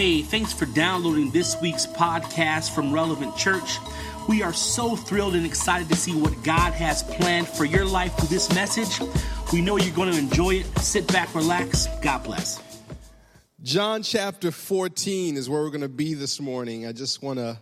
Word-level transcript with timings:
Hey, 0.00 0.22
thanks 0.22 0.54
for 0.54 0.64
downloading 0.64 1.30
this 1.30 1.60
week's 1.60 1.86
podcast 1.86 2.74
from 2.74 2.90
Relevant 2.90 3.36
Church. 3.36 3.76
We 4.30 4.42
are 4.42 4.54
so 4.54 4.96
thrilled 4.96 5.34
and 5.34 5.44
excited 5.44 5.90
to 5.90 5.94
see 5.94 6.14
what 6.14 6.42
God 6.42 6.72
has 6.72 7.02
planned 7.02 7.46
for 7.46 7.66
your 7.66 7.84
life 7.84 8.16
through 8.16 8.28
this 8.28 8.50
message. 8.54 8.98
We 9.52 9.60
know 9.60 9.76
you're 9.76 9.94
going 9.94 10.10
to 10.10 10.18
enjoy 10.18 10.54
it. 10.54 10.78
Sit 10.78 11.06
back, 11.08 11.34
relax. 11.34 11.86
God 12.00 12.24
bless. 12.24 12.62
John 13.62 14.02
chapter 14.02 14.50
14 14.50 15.36
is 15.36 15.50
where 15.50 15.60
we're 15.60 15.68
going 15.68 15.82
to 15.82 15.88
be 15.90 16.14
this 16.14 16.40
morning. 16.40 16.86
I 16.86 16.92
just 16.92 17.22
want 17.22 17.38
to 17.38 17.58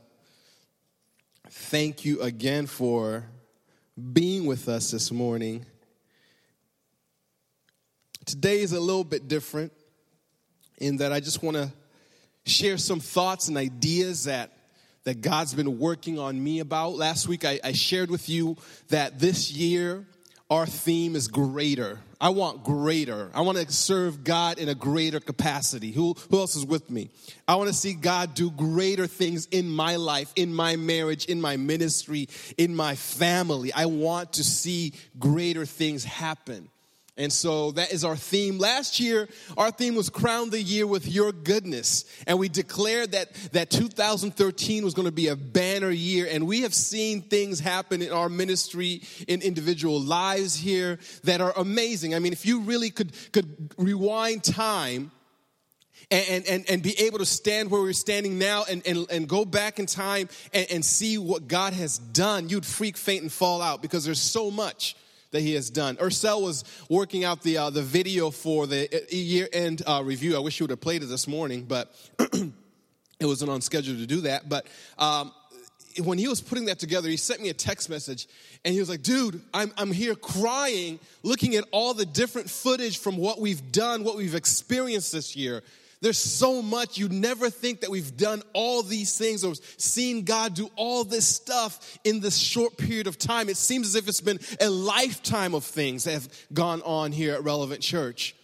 thank 1.51 2.05
you 2.05 2.21
again 2.21 2.69
for 2.69 3.25
being 4.13 4.47
with 4.47 4.69
us 4.69 4.93
this 4.93 5.11
morning. 5.11 5.67
Today 8.27 8.61
is 8.61 8.71
a 8.71 8.79
little 8.79 9.03
bit 9.03 9.27
different 9.27 9.73
in 10.77 10.99
that 10.99 11.13
I 11.13 11.19
just 11.19 11.43
want 11.43 11.57
to 11.57 11.73
share 12.49 12.79
some 12.79 13.01
thoughts 13.01 13.49
and 13.49 13.57
ideas 13.57 14.25
that 14.25 14.53
that 15.05 15.23
God's 15.23 15.55
been 15.55 15.79
working 15.79 16.19
on 16.19 16.43
me 16.43 16.61
about. 16.61 16.97
Last 16.97 17.29
week 17.29 17.45
I, 17.45 17.59
I 17.65 17.73
shared 17.73 18.11
with 18.11 18.29
you 18.29 18.57
that 18.89 19.19
this 19.19 19.51
year 19.51 20.05
our 20.51 20.67
theme 20.67 21.15
is 21.15 21.29
greater. 21.29 21.99
I 22.21 22.31
want 22.31 22.65
greater. 22.65 23.31
I 23.35 23.43
want 23.43 23.59
to 23.59 23.73
serve 23.73 24.25
God 24.25 24.59
in 24.59 24.69
a 24.69 24.75
greater 24.75 25.21
capacity. 25.21 25.93
Who, 25.93 26.15
who 26.31 26.39
else 26.39 26.57
is 26.57 26.67
with 26.67 26.91
me? 26.91 27.11
I 27.47 27.55
want 27.57 27.69
to 27.69 27.75
see 27.75 27.95
God 27.95 28.35
do 28.35 28.51
greater 28.51 29.07
things 29.07 29.47
in 29.47 29.69
my 29.69 29.97
life, 29.97 30.33
in 30.37 30.53
my 30.53 30.77
marriage, 30.77 31.27
in 31.27 31.41
my 31.41 31.57
ministry, 31.57 32.29
in 32.57 32.75
my 32.75 32.95
family. 32.95 33.73
I 33.73 33.87
want 33.87 34.35
to 34.35 34.45
see 34.45 34.95
greater 35.19 35.65
things 35.65 36.05
happen. 36.05 36.69
And 37.19 37.33
so 37.33 37.73
that 37.73 37.93
is 37.93 38.05
our 38.05 38.15
theme. 38.15 38.59
Last 38.59 39.01
year, 39.01 39.29
our 39.57 39.73
theme 39.73 39.97
was 39.97 40.09
crown 40.09 40.51
the 40.51 40.63
year 40.63 40.87
with 40.87 41.09
your 41.09 41.33
goodness. 41.33 42.05
And 42.29 42.39
we 42.39 42.49
declared 42.49 43.11
that, 43.13 43.35
that 43.53 43.71
2013 43.71 44.85
was 44.85 44.95
going 44.95 45.07
to 45.07 45.13
be 45.13 45.27
a 45.27 45.35
banner 45.35 45.91
year. 45.91 46.29
And 46.31 46.47
we 46.47 46.63
have 46.63 46.73
seen 46.73 47.23
things 47.23 47.59
happen 47.59 48.03
in 48.03 48.13
our 48.13 48.29
ministry, 48.29 49.03
in 49.27 49.43
individual 49.43 50.01
lives 50.01 50.55
here 50.55 51.01
that 51.25 51.41
are 51.41 51.53
amazing. 51.57 52.15
I 52.15 52.21
mean, 52.21 52.33
if 52.33 52.47
you 52.47 52.61
really 52.61 52.91
could, 52.91 53.13
could 53.33 53.75
rewind 53.77 54.45
time, 54.45 55.11
and, 56.11 56.47
and, 56.47 56.71
and 56.71 56.83
be 56.83 56.99
able 57.01 57.19
to 57.19 57.27
stand 57.27 57.71
where 57.71 57.83
we're 57.83 57.93
standing 57.93 58.39
now 58.39 58.65
and, 58.71 58.87
and, 58.87 59.07
and 59.11 59.29
go 59.29 59.45
back 59.45 59.79
in 59.79 59.85
time 59.85 60.31
and, 60.55 60.67
and 60.71 60.85
see 60.85 61.19
what 61.19 61.49
God 61.49 61.75
has 61.75 61.99
done, 61.99 62.49
you'd 62.49 62.65
freak, 62.65 62.97
faint, 62.97 63.23
and 63.23 63.33
fall 63.33 63.61
out 63.61 63.83
because 63.83 64.05
there's 64.07 64.21
so 64.21 64.51
much 64.51 64.97
that 65.31 65.41
he 65.41 65.55
has 65.55 65.71
done. 65.71 65.97
Ursel 65.97 66.43
was 66.43 66.65
working 66.89 67.25
out 67.25 67.43
the, 67.43 67.59
uh, 67.59 67.71
the 67.71 67.83
video 67.83 68.31
for 68.31 68.67
the 68.67 68.89
year 69.11 69.49
end 69.53 69.83
uh, 69.87 70.03
review. 70.05 70.37
I 70.37 70.41
wish 70.41 70.59
you 70.59 70.65
would 70.65 70.71
have 70.71 70.81
played 70.81 71.03
it 71.03 71.07
this 71.07 71.29
morning, 71.29 71.65
but 71.65 71.95
it 72.19 73.27
wasn't 73.27 73.51
on 73.51 73.61
schedule 73.61 73.97
to 73.97 74.07
do 74.07 74.23
that. 74.23 74.49
But 74.49 74.67
um, 74.99 75.33
when 76.03 76.19
he 76.19 76.29
was 76.29 76.41
putting 76.41 76.67
that 76.67 76.79
together, 76.79 77.09
he 77.09 77.17
sent 77.17 77.41
me 77.43 77.49
a 77.49 77.55
text 77.55 77.91
message 77.91 78.29
and 78.65 78.73
he 78.73 78.81
was 78.81 78.89
like, 78.89 79.03
dude, 79.03 79.41
I'm, 79.53 79.73
I'm 79.77 79.93
here 79.93 80.15
crying, 80.15 80.99
looking 81.23 81.57
at 81.57 81.65
all 81.71 81.95
the 81.95 82.07
different 82.07 82.51
footage 82.51 82.99
from 82.99 83.17
what 83.17 83.41
we've 83.41 83.73
done, 83.73 84.05
what 84.05 84.17
we've 84.17 84.35
experienced 84.35 85.13
this 85.13 85.37
year. 85.37 85.63
There's 86.01 86.19
so 86.19 86.63
much. 86.63 86.97
You 86.97 87.09
never 87.09 87.51
think 87.51 87.81
that 87.81 87.91
we've 87.91 88.17
done 88.17 88.43
all 88.53 88.83
these 88.83 89.19
things 89.19 89.43
or 89.43 89.55
seen 89.77 90.25
God 90.25 90.55
do 90.55 90.71
all 90.77 91.05
this 91.05 91.27
stuff 91.27 91.99
in 92.05 92.21
this 92.21 92.37
short 92.37 92.77
period 92.77 93.07
of 93.07 93.19
time. 93.19 93.49
It 93.49 93.57
seems 93.57 93.89
as 93.89 93.95
if 93.97 94.07
it's 94.07 94.21
been 94.21 94.39
a 94.61 94.71
lifetime 94.71 95.55
of 95.55 95.65
things 95.65 96.05
that 96.05 96.13
have 96.13 96.29
gone 96.53 96.83
on 96.83 97.11
here 97.13 97.35
at 97.35 97.43
Relevant 97.43 97.81
Church. 97.81 98.37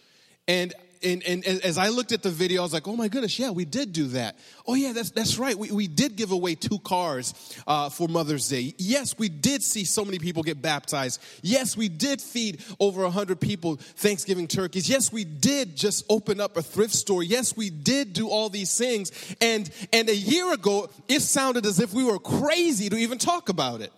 And 0.47 0.73
and, 1.05 1.23
and, 1.45 1.45
as 1.45 1.77
I 1.77 1.89
looked 1.89 2.11
at 2.11 2.23
the 2.23 2.29
video, 2.29 2.61
I 2.61 2.63
was 2.63 2.73
like, 2.73 2.87
oh 2.87 2.95
my 2.95 3.07
goodness, 3.07 3.37
yeah, 3.37 3.51
we 3.51 3.65
did 3.65 3.93
do 3.93 4.07
that. 4.07 4.37
Oh 4.65 4.73
yeah, 4.73 4.93
that's, 4.93 5.11
that's 5.11 5.37
right. 5.37 5.57
We, 5.57 5.71
we 5.71 5.87
did 5.87 6.15
give 6.15 6.31
away 6.31 6.55
two 6.55 6.79
cars 6.79 7.33
uh, 7.67 7.89
for 7.89 8.07
Mother's 8.07 8.47
Day. 8.49 8.73
Yes, 8.77 9.17
we 9.17 9.29
did 9.29 9.63
see 9.63 9.85
so 9.85 10.03
many 10.03 10.19
people 10.19 10.43
get 10.43 10.61
baptized. 10.61 11.21
Yes, 11.41 11.77
we 11.77 11.87
did 11.87 12.21
feed 12.21 12.63
over 12.79 13.03
100 13.03 13.39
people 13.39 13.75
Thanksgiving 13.75 14.47
turkeys. 14.47 14.89
Yes, 14.89 15.11
we 15.11 15.23
did 15.23 15.75
just 15.75 16.05
open 16.09 16.39
up 16.39 16.57
a 16.57 16.61
thrift 16.61 16.93
store. 16.93 17.23
Yes, 17.23 17.55
we 17.55 17.69
did 17.69 18.13
do 18.13 18.29
all 18.29 18.49
these 18.49 18.77
things. 18.77 19.11
And, 19.41 19.69
and 19.93 20.09
a 20.09 20.15
year 20.15 20.53
ago, 20.53 20.89
it 21.07 21.21
sounded 21.21 21.65
as 21.65 21.79
if 21.79 21.93
we 21.93 22.03
were 22.03 22.19
crazy 22.19 22.89
to 22.89 22.97
even 22.97 23.17
talk 23.17 23.49
about 23.49 23.81
it. 23.81 23.93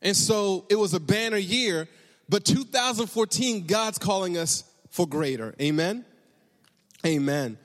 And 0.00 0.16
so 0.16 0.64
it 0.68 0.76
was 0.76 0.94
a 0.94 1.00
banner 1.00 1.36
year, 1.36 1.88
but 2.28 2.44
2014, 2.44 3.66
God's 3.66 3.98
calling 3.98 4.36
us 4.36 4.64
for 4.90 5.06
greater. 5.06 5.54
Amen? 5.60 6.04
Amen. 7.04 7.58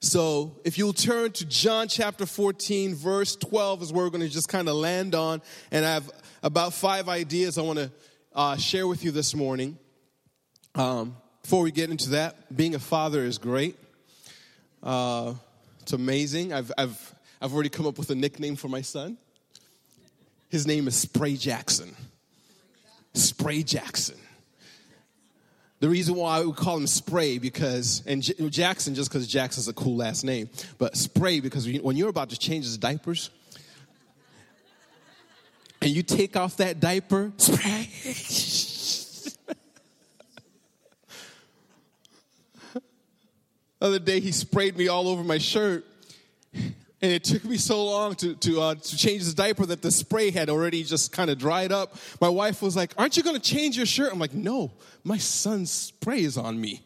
So, 0.00 0.60
if 0.64 0.78
you'll 0.78 0.92
turn 0.92 1.32
to 1.32 1.46
John 1.46 1.88
chapter 1.88 2.26
14, 2.26 2.94
verse 2.94 3.34
12 3.36 3.82
is 3.82 3.92
where 3.92 4.04
we're 4.04 4.10
going 4.10 4.22
to 4.22 4.28
just 4.28 4.48
kind 4.48 4.68
of 4.68 4.76
land 4.76 5.14
on. 5.14 5.42
And 5.70 5.84
I 5.84 5.94
have 5.94 6.10
about 6.42 6.74
five 6.74 7.08
ideas 7.08 7.58
I 7.58 7.62
want 7.62 7.78
to 7.78 7.90
uh, 8.34 8.56
share 8.56 8.86
with 8.86 9.02
you 9.04 9.10
this 9.10 9.34
morning. 9.34 9.78
Um, 10.74 11.16
before 11.42 11.62
we 11.62 11.70
get 11.70 11.90
into 11.90 12.10
that, 12.10 12.54
being 12.54 12.74
a 12.74 12.78
father 12.78 13.24
is 13.24 13.38
great. 13.38 13.76
Uh, 14.82 15.34
it's 15.80 15.92
amazing. 15.92 16.52
I've, 16.52 16.70
I've, 16.76 17.14
I've 17.40 17.54
already 17.54 17.70
come 17.70 17.86
up 17.86 17.98
with 17.98 18.10
a 18.10 18.14
nickname 18.14 18.56
for 18.56 18.68
my 18.68 18.82
son. 18.82 19.16
His 20.48 20.66
name 20.66 20.86
is 20.86 20.94
Spray 20.94 21.36
Jackson. 21.36 21.94
Spray 23.14 23.62
Jackson. 23.62 24.16
The 25.78 25.88
reason 25.90 26.14
why 26.14 26.42
we 26.42 26.52
call 26.52 26.78
him 26.78 26.86
Spray 26.86 27.38
because, 27.38 28.02
and 28.06 28.22
J- 28.22 28.48
Jackson 28.48 28.94
just 28.94 29.10
because 29.10 29.26
Jackson's 29.26 29.68
a 29.68 29.74
cool 29.74 29.96
last 29.96 30.24
name, 30.24 30.48
but 30.78 30.96
Spray 30.96 31.40
because 31.40 31.68
when 31.80 31.96
you're 31.96 32.08
about 32.08 32.30
to 32.30 32.38
change 32.38 32.64
his 32.64 32.78
diapers, 32.78 33.30
and 35.82 35.90
you 35.90 36.02
take 36.02 36.36
off 36.36 36.56
that 36.56 36.80
diaper, 36.80 37.30
spray. 37.36 37.90
other 43.80 43.98
day 43.98 44.20
he 44.20 44.32
sprayed 44.32 44.76
me 44.76 44.88
all 44.88 45.08
over 45.08 45.22
my 45.22 45.38
shirt 45.38 45.84
and 47.02 47.12
it 47.12 47.24
took 47.24 47.44
me 47.44 47.58
so 47.58 47.84
long 47.84 48.14
to, 48.16 48.34
to, 48.36 48.60
uh, 48.60 48.74
to 48.74 48.96
change 48.96 49.20
his 49.20 49.34
diaper 49.34 49.66
that 49.66 49.82
the 49.82 49.90
spray 49.90 50.30
had 50.30 50.48
already 50.48 50.82
just 50.82 51.12
kind 51.12 51.28
of 51.28 51.38
dried 51.38 51.70
up. 51.70 51.94
My 52.20 52.28
wife 52.28 52.62
was 52.62 52.74
like, 52.74 52.94
Aren't 52.96 53.16
you 53.16 53.22
going 53.22 53.36
to 53.36 53.42
change 53.42 53.76
your 53.76 53.86
shirt? 53.86 54.12
I'm 54.12 54.18
like, 54.18 54.32
No, 54.32 54.72
my 55.04 55.18
son's 55.18 55.70
spray 55.70 56.22
is 56.22 56.38
on 56.38 56.58
me. 56.58 56.82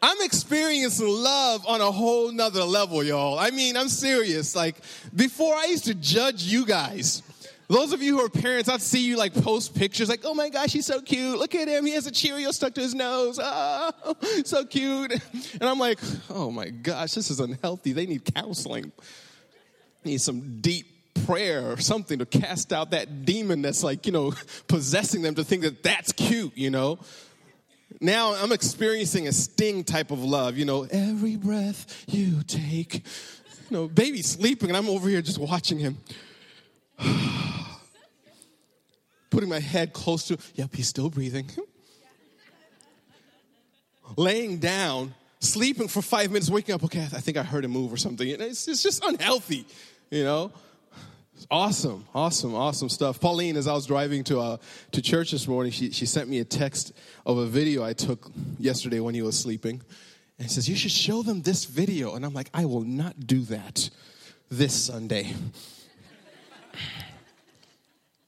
I'm 0.00 0.20
experiencing 0.20 1.08
love 1.08 1.66
on 1.66 1.80
a 1.80 1.90
whole 1.90 2.30
nother 2.30 2.62
level, 2.62 3.02
y'all. 3.02 3.38
I 3.38 3.50
mean, 3.50 3.74
I'm 3.74 3.88
serious. 3.88 4.54
Like, 4.54 4.76
before 5.16 5.54
I 5.54 5.64
used 5.64 5.84
to 5.84 5.94
judge 5.94 6.42
you 6.42 6.66
guys. 6.66 7.22
Those 7.68 7.92
of 7.92 8.02
you 8.02 8.18
who 8.18 8.24
are 8.24 8.28
parents, 8.28 8.68
I'd 8.68 8.82
see 8.82 9.06
you 9.06 9.16
like 9.16 9.32
post 9.34 9.74
pictures 9.74 10.08
like, 10.08 10.20
oh 10.24 10.34
my 10.34 10.50
gosh, 10.50 10.72
he's 10.72 10.84
so 10.84 11.00
cute. 11.00 11.38
Look 11.38 11.54
at 11.54 11.66
him. 11.66 11.86
He 11.86 11.92
has 11.94 12.06
a 12.06 12.10
Cheerio 12.10 12.50
stuck 12.50 12.74
to 12.74 12.82
his 12.82 12.94
nose. 12.94 13.40
Oh, 13.42 14.14
so 14.44 14.66
cute. 14.66 15.12
And 15.12 15.62
I'm 15.62 15.78
like, 15.78 15.98
oh 16.28 16.50
my 16.50 16.68
gosh, 16.68 17.12
this 17.12 17.30
is 17.30 17.40
unhealthy. 17.40 17.92
They 17.92 18.04
need 18.06 18.24
counseling. 18.34 18.92
Need 20.04 20.20
some 20.20 20.60
deep 20.60 20.86
prayer 21.24 21.72
or 21.72 21.78
something 21.78 22.18
to 22.18 22.26
cast 22.26 22.72
out 22.72 22.90
that 22.90 23.24
demon 23.24 23.62
that's 23.62 23.82
like, 23.82 24.04
you 24.04 24.12
know, 24.12 24.34
possessing 24.68 25.22
them 25.22 25.34
to 25.36 25.44
think 25.44 25.62
that 25.62 25.82
that's 25.82 26.12
cute, 26.12 26.54
you 26.56 26.68
know. 26.68 26.98
Now 27.98 28.34
I'm 28.34 28.52
experiencing 28.52 29.26
a 29.26 29.32
Sting 29.32 29.84
type 29.84 30.10
of 30.10 30.22
love, 30.22 30.58
you 30.58 30.66
know, 30.66 30.86
every 30.90 31.36
breath 31.36 32.04
you 32.08 32.42
take. 32.42 33.06
You 33.70 33.76
know, 33.76 33.88
baby's 33.88 34.26
sleeping 34.26 34.68
and 34.68 34.76
I'm 34.76 34.90
over 34.90 35.08
here 35.08 35.22
just 35.22 35.38
watching 35.38 35.78
him. 35.78 35.96
Putting 39.34 39.48
my 39.48 39.58
head 39.58 39.92
close 39.92 40.28
to, 40.28 40.38
yep, 40.54 40.72
he's 40.72 40.86
still 40.86 41.10
breathing. 41.10 41.50
Laying 44.16 44.58
down, 44.58 45.12
sleeping 45.40 45.88
for 45.88 46.02
five 46.02 46.30
minutes, 46.30 46.48
waking 46.48 46.72
up, 46.72 46.84
okay, 46.84 47.00
I 47.00 47.20
think 47.20 47.36
I 47.36 47.42
heard 47.42 47.64
him 47.64 47.72
move 47.72 47.92
or 47.92 47.96
something. 47.96 48.28
It's, 48.28 48.68
it's 48.68 48.80
just 48.80 49.04
unhealthy, 49.04 49.66
you 50.08 50.22
know? 50.22 50.52
Awesome, 51.50 52.06
awesome, 52.14 52.54
awesome 52.54 52.88
stuff. 52.88 53.18
Pauline, 53.18 53.56
as 53.56 53.66
I 53.66 53.72
was 53.72 53.86
driving 53.86 54.22
to 54.24 54.38
uh, 54.38 54.56
to 54.92 55.02
church 55.02 55.32
this 55.32 55.48
morning, 55.48 55.72
she, 55.72 55.90
she 55.90 56.06
sent 56.06 56.28
me 56.28 56.38
a 56.38 56.44
text 56.44 56.92
of 57.26 57.38
a 57.38 57.46
video 57.46 57.82
I 57.82 57.92
took 57.92 58.30
yesterday 58.60 59.00
when 59.00 59.16
he 59.16 59.22
was 59.22 59.36
sleeping. 59.36 59.82
And 60.38 60.48
says, 60.48 60.68
You 60.68 60.76
should 60.76 60.92
show 60.92 61.24
them 61.24 61.42
this 61.42 61.64
video. 61.64 62.14
And 62.14 62.24
I'm 62.24 62.34
like, 62.34 62.50
I 62.54 62.66
will 62.66 62.82
not 62.82 63.26
do 63.26 63.40
that 63.42 63.90
this 64.48 64.74
Sunday. 64.74 65.34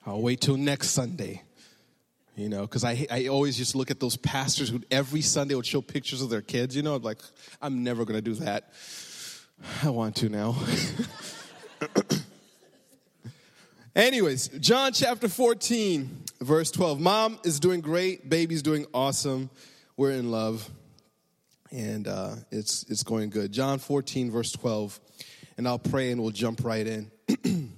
I'll 0.06 0.22
wait 0.22 0.40
till 0.40 0.56
next 0.56 0.90
Sunday. 0.90 1.42
You 2.36 2.48
know, 2.48 2.62
because 2.62 2.84
I, 2.84 3.06
I 3.10 3.26
always 3.28 3.56
just 3.56 3.74
look 3.74 3.90
at 3.90 3.98
those 3.98 4.16
pastors 4.16 4.68
who 4.68 4.82
every 4.90 5.22
Sunday 5.22 5.54
would 5.54 5.66
show 5.66 5.80
pictures 5.80 6.20
of 6.20 6.28
their 6.28 6.42
kids. 6.42 6.76
You 6.76 6.82
know, 6.82 6.94
I'm 6.94 7.02
like, 7.02 7.18
I'm 7.62 7.82
never 7.82 8.04
going 8.04 8.16
to 8.16 8.22
do 8.22 8.34
that. 8.34 8.72
I 9.82 9.88
want 9.88 10.16
to 10.16 10.28
now. 10.28 10.54
Anyways, 13.96 14.48
John 14.60 14.92
chapter 14.92 15.28
14. 15.28 16.24
verse 16.42 16.70
12. 16.70 17.00
Mom 17.00 17.38
is 17.42 17.58
doing 17.58 17.80
great, 17.80 18.28
baby's 18.28 18.60
doing 18.60 18.84
awesome. 18.92 19.48
We're 19.96 20.12
in 20.12 20.30
love. 20.30 20.68
And 21.72 22.06
uh, 22.06 22.34
it's, 22.50 22.84
it's 22.90 23.02
going 23.02 23.30
good. 23.30 23.50
John 23.50 23.78
14, 23.78 24.30
verse 24.30 24.52
12. 24.52 25.00
And 25.56 25.66
I'll 25.66 25.78
pray 25.78 26.12
and 26.12 26.20
we'll 26.20 26.30
jump 26.32 26.62
right 26.64 26.86
in. 26.86 27.10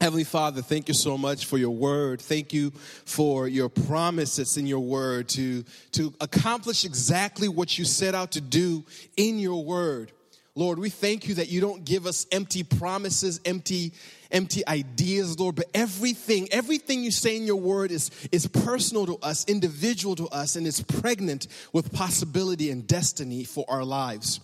Heavenly 0.00 0.24
Father, 0.24 0.62
thank 0.62 0.88
you 0.88 0.94
so 0.94 1.18
much 1.18 1.44
for 1.44 1.58
your 1.58 1.72
word. 1.72 2.22
Thank 2.22 2.54
you 2.54 2.70
for 3.04 3.46
your 3.46 3.68
promises 3.68 4.56
in 4.56 4.66
your 4.66 4.80
word 4.80 5.28
to, 5.30 5.62
to 5.92 6.14
accomplish 6.22 6.86
exactly 6.86 7.48
what 7.48 7.76
you 7.76 7.84
set 7.84 8.14
out 8.14 8.30
to 8.32 8.40
do 8.40 8.82
in 9.18 9.38
your 9.38 9.62
word. 9.62 10.10
Lord, 10.54 10.78
we 10.78 10.88
thank 10.88 11.28
you 11.28 11.34
that 11.34 11.50
you 11.50 11.60
don't 11.60 11.84
give 11.84 12.06
us 12.06 12.26
empty 12.32 12.62
promises, 12.62 13.42
empty, 13.44 13.92
empty 14.32 14.66
ideas, 14.66 15.38
Lord, 15.38 15.56
but 15.56 15.66
everything, 15.74 16.48
everything 16.50 17.04
you 17.04 17.10
say 17.10 17.36
in 17.36 17.44
your 17.44 17.60
word 17.60 17.90
is, 17.90 18.10
is 18.32 18.46
personal 18.46 19.04
to 19.04 19.18
us, 19.18 19.44
individual 19.48 20.16
to 20.16 20.28
us, 20.28 20.56
and 20.56 20.66
is 20.66 20.80
pregnant 20.80 21.46
with 21.74 21.92
possibility 21.92 22.70
and 22.70 22.86
destiny 22.86 23.44
for 23.44 23.66
our 23.68 23.84
lives. 23.84 24.40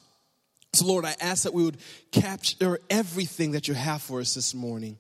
So, 0.75 0.85
Lord, 0.85 1.07
I 1.07 1.15
ask 1.19 1.45
that 1.45 1.55
we 1.55 1.65
would 1.65 1.79
capture 2.13 2.79
everything 2.91 3.53
that 3.53 3.69
you 3.69 3.75
have 3.75 4.03
for 4.03 4.21
us 4.21 4.35
this 4.35 4.53
morning. 4.53 4.99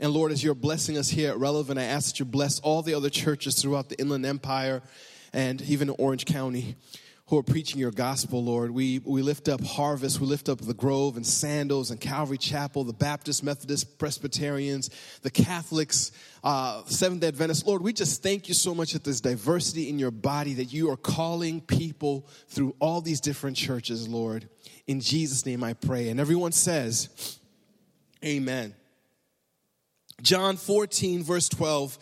And 0.00 0.12
Lord, 0.12 0.32
as 0.32 0.42
you're 0.42 0.54
blessing 0.54 0.98
us 0.98 1.08
here 1.08 1.30
at 1.30 1.38
Relevant, 1.38 1.78
I 1.78 1.84
ask 1.84 2.12
that 2.12 2.18
you 2.18 2.24
bless 2.24 2.58
all 2.60 2.82
the 2.82 2.94
other 2.94 3.10
churches 3.10 3.60
throughout 3.60 3.88
the 3.88 3.98
Inland 4.00 4.26
Empire 4.26 4.82
and 5.32 5.62
even 5.62 5.88
Orange 5.90 6.24
County 6.24 6.76
who 7.28 7.38
are 7.38 7.42
preaching 7.42 7.80
your 7.80 7.90
gospel, 7.90 8.44
Lord. 8.44 8.70
We, 8.70 8.98
we 8.98 9.22
lift 9.22 9.48
up 9.48 9.62
Harvest, 9.62 10.20
we 10.20 10.26
lift 10.26 10.50
up 10.50 10.60
the 10.60 10.74
Grove 10.74 11.16
and 11.16 11.26
Sandals 11.26 11.90
and 11.90 11.98
Calvary 11.98 12.36
Chapel, 12.36 12.84
the 12.84 12.92
Baptist, 12.92 13.42
Methodist, 13.42 13.98
Presbyterians, 13.98 14.90
the 15.22 15.30
Catholics, 15.30 16.12
uh, 16.42 16.84
Seventh 16.84 17.24
Adventists. 17.24 17.64
Lord, 17.64 17.80
we 17.80 17.94
just 17.94 18.22
thank 18.22 18.46
you 18.48 18.54
so 18.54 18.74
much 18.74 18.92
that 18.92 19.04
there's 19.04 19.22
diversity 19.22 19.88
in 19.88 19.98
your 19.98 20.10
body, 20.10 20.54
that 20.54 20.66
you 20.66 20.90
are 20.90 20.98
calling 20.98 21.62
people 21.62 22.28
through 22.48 22.76
all 22.78 23.00
these 23.00 23.22
different 23.22 23.56
churches, 23.56 24.06
Lord. 24.06 24.46
In 24.86 25.00
Jesus' 25.00 25.46
name 25.46 25.64
I 25.64 25.72
pray. 25.72 26.10
And 26.10 26.20
everyone 26.20 26.52
says, 26.52 27.38
Amen. 28.22 28.74
John 30.22 30.56
14, 30.56 31.22
verse 31.22 31.48
12, 31.48 31.98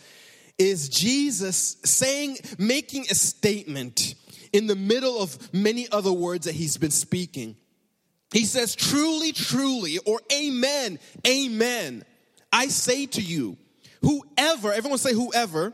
is 0.57 0.89
Jesus 0.89 1.77
saying, 1.83 2.37
making 2.57 3.03
a 3.09 3.15
statement 3.15 4.15
in 4.51 4.67
the 4.67 4.75
middle 4.75 5.21
of 5.21 5.53
many 5.53 5.89
other 5.91 6.13
words 6.13 6.45
that 6.45 6.55
he's 6.55 6.77
been 6.77 6.91
speaking. 6.91 7.55
He 8.31 8.45
says, 8.45 8.75
Truly, 8.75 9.31
truly, 9.31 9.97
or 10.05 10.21
Amen, 10.31 10.99
Amen. 11.27 12.03
I 12.51 12.67
say 12.67 13.07
to 13.07 13.21
you, 13.21 13.57
whoever, 14.01 14.71
everyone 14.71 14.99
say, 14.99 15.13
whoever, 15.13 15.73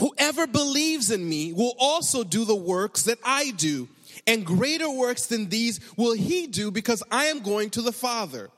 whoever 0.00 0.46
believes 0.48 1.10
in 1.12 1.26
me 1.28 1.52
will 1.52 1.74
also 1.78 2.24
do 2.24 2.44
the 2.44 2.56
works 2.56 3.04
that 3.04 3.18
I 3.24 3.52
do, 3.52 3.88
and 4.26 4.44
greater 4.44 4.90
works 4.90 5.26
than 5.26 5.48
these 5.48 5.80
will 5.96 6.14
he 6.14 6.48
do 6.48 6.72
because 6.72 7.02
I 7.10 7.26
am 7.26 7.40
going 7.40 7.70
to 7.70 7.82
the 7.82 7.92
Father. 7.92 8.50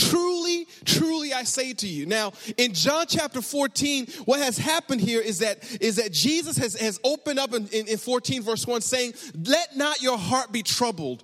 Truly, 0.00 0.66
truly, 0.86 1.34
I 1.34 1.44
say 1.44 1.74
to 1.74 1.86
you. 1.86 2.06
Now, 2.06 2.32
in 2.56 2.72
John 2.72 3.04
chapter 3.06 3.42
14, 3.42 4.06
what 4.24 4.40
has 4.40 4.56
happened 4.56 5.02
here 5.02 5.20
is 5.20 5.40
that, 5.40 5.58
is 5.80 5.96
that 5.96 6.10
Jesus 6.10 6.56
has, 6.56 6.74
has 6.80 6.98
opened 7.04 7.38
up 7.38 7.52
in, 7.52 7.66
in, 7.68 7.86
in 7.86 7.98
14 7.98 8.42
verse 8.42 8.66
1 8.66 8.80
saying, 8.80 9.12
Let 9.44 9.76
not 9.76 10.00
your 10.00 10.16
heart 10.16 10.52
be 10.52 10.62
troubled. 10.62 11.22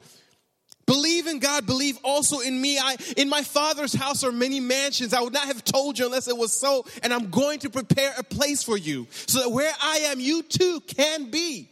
Believe 0.85 1.27
in 1.27 1.39
God, 1.39 1.67
believe 1.67 1.99
also 2.05 2.41
in 2.41 2.61
me. 2.61 2.79
I, 2.79 2.97
in 3.17 3.31
my 3.31 3.43
father's 3.43 3.95
house 3.95 4.23
are 4.23 4.31
many 4.31 4.61
mansions. 4.61 5.15
I 5.15 5.21
would 5.21 5.33
not 5.33 5.47
have 5.47 5.65
told 5.65 5.99
you 5.99 6.05
unless 6.05 6.29
it 6.29 6.37
was 6.37 6.53
so. 6.53 6.85
And 7.03 7.15
I'm 7.15 7.31
going 7.31 7.61
to 7.61 7.71
prepare 7.71 8.15
a 8.19 8.23
place 8.23 8.63
for 8.63 8.77
you 8.77 9.07
so 9.11 9.41
that 9.41 9.51
where 9.51 9.73
I 9.83 9.99
am, 10.11 10.21
you 10.21 10.43
too 10.43 10.81
can 10.87 11.31
be. 11.31 11.71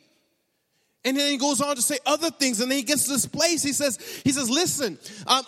And 1.04 1.16
then 1.18 1.30
he 1.30 1.36
goes 1.36 1.60
on 1.60 1.76
to 1.76 1.82
say 1.82 1.98
other 2.06 2.30
things. 2.30 2.60
And 2.60 2.70
then 2.70 2.78
he 2.78 2.82
gets 2.82 3.04
to 3.04 3.12
this 3.12 3.26
place. 3.26 3.62
He 3.62 3.74
says, 3.74 3.98
he 4.24 4.32
says, 4.32 4.48
listen, 4.48 4.98
um, 5.26 5.44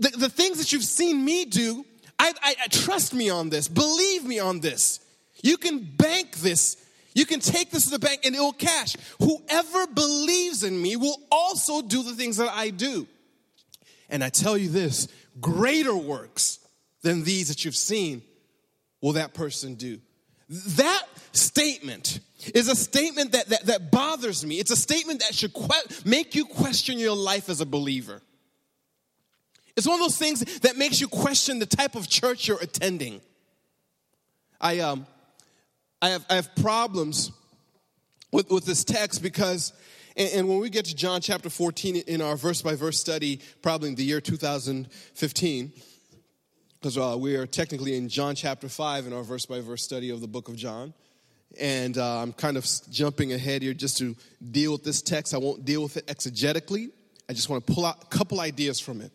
the, 0.00 0.08
the 0.16 0.28
things 0.28 0.58
that 0.58 0.72
you've 0.72 0.84
seen 0.84 1.24
me 1.24 1.44
do, 1.44 1.84
I, 2.18 2.32
I, 2.42 2.54
I 2.64 2.66
trust 2.68 3.14
me 3.14 3.30
on 3.30 3.50
this. 3.50 3.68
Believe 3.68 4.24
me 4.24 4.38
on 4.38 4.60
this. 4.60 5.00
You 5.42 5.56
can 5.56 5.78
bank 5.78 6.36
this. 6.36 6.76
You 7.14 7.26
can 7.26 7.40
take 7.40 7.70
this 7.70 7.84
to 7.84 7.90
the 7.90 7.98
bank 7.98 8.24
and 8.24 8.34
it 8.34 8.40
will 8.40 8.52
cash. 8.52 8.96
Whoever 9.20 9.86
believes 9.86 10.64
in 10.64 10.80
me 10.80 10.96
will 10.96 11.20
also 11.30 11.82
do 11.82 12.02
the 12.02 12.14
things 12.14 12.36
that 12.38 12.50
I 12.50 12.70
do. 12.70 13.06
And 14.08 14.24
I 14.24 14.28
tell 14.28 14.56
you 14.56 14.68
this 14.68 15.08
greater 15.40 15.94
works 15.94 16.58
than 17.02 17.24
these 17.24 17.48
that 17.48 17.64
you've 17.64 17.76
seen 17.76 18.22
will 19.00 19.12
that 19.12 19.34
person 19.34 19.74
do. 19.74 20.00
That 20.48 21.04
statement 21.32 22.20
is 22.54 22.68
a 22.68 22.74
statement 22.74 23.32
that, 23.32 23.48
that, 23.48 23.66
that 23.66 23.90
bothers 23.90 24.44
me. 24.44 24.56
It's 24.56 24.70
a 24.70 24.76
statement 24.76 25.20
that 25.20 25.34
should 25.34 25.54
que- 25.54 26.02
make 26.04 26.34
you 26.34 26.44
question 26.44 26.98
your 26.98 27.14
life 27.14 27.48
as 27.48 27.60
a 27.60 27.66
believer. 27.66 28.20
It's 29.80 29.88
one 29.88 29.94
of 29.94 30.02
those 30.02 30.18
things 30.18 30.40
that 30.60 30.76
makes 30.76 31.00
you 31.00 31.08
question 31.08 31.58
the 31.58 31.64
type 31.64 31.94
of 31.94 32.06
church 32.06 32.46
you're 32.46 32.60
attending. 32.60 33.22
I, 34.60 34.80
um, 34.80 35.06
I, 36.02 36.10
have, 36.10 36.26
I 36.28 36.34
have 36.34 36.54
problems 36.54 37.32
with, 38.30 38.50
with 38.50 38.66
this 38.66 38.84
text 38.84 39.22
because, 39.22 39.72
and, 40.18 40.30
and 40.34 40.48
when 40.50 40.58
we 40.58 40.68
get 40.68 40.84
to 40.84 40.94
John 40.94 41.22
chapter 41.22 41.48
14 41.48 41.96
in 41.96 42.20
our 42.20 42.36
verse 42.36 42.60
by 42.60 42.74
verse 42.74 43.00
study, 43.00 43.40
probably 43.62 43.88
in 43.88 43.94
the 43.94 44.04
year 44.04 44.20
2015, 44.20 45.72
because 46.74 46.98
uh, 46.98 47.16
we 47.18 47.36
are 47.36 47.46
technically 47.46 47.96
in 47.96 48.10
John 48.10 48.34
chapter 48.34 48.68
5 48.68 49.06
in 49.06 49.14
our 49.14 49.22
verse 49.22 49.46
by 49.46 49.62
verse 49.62 49.82
study 49.82 50.10
of 50.10 50.20
the 50.20 50.28
book 50.28 50.48
of 50.48 50.56
John. 50.56 50.92
And 51.58 51.96
uh, 51.96 52.20
I'm 52.20 52.34
kind 52.34 52.58
of 52.58 52.66
jumping 52.90 53.32
ahead 53.32 53.62
here 53.62 53.72
just 53.72 53.96
to 53.96 54.14
deal 54.50 54.72
with 54.72 54.84
this 54.84 55.00
text. 55.00 55.32
I 55.32 55.38
won't 55.38 55.64
deal 55.64 55.82
with 55.82 55.96
it 55.96 56.06
exegetically. 56.06 56.90
I 57.30 57.32
just 57.32 57.48
want 57.48 57.66
to 57.66 57.72
pull 57.72 57.86
out 57.86 58.02
a 58.02 58.06
couple 58.14 58.40
ideas 58.40 58.78
from 58.78 59.00
it. 59.00 59.10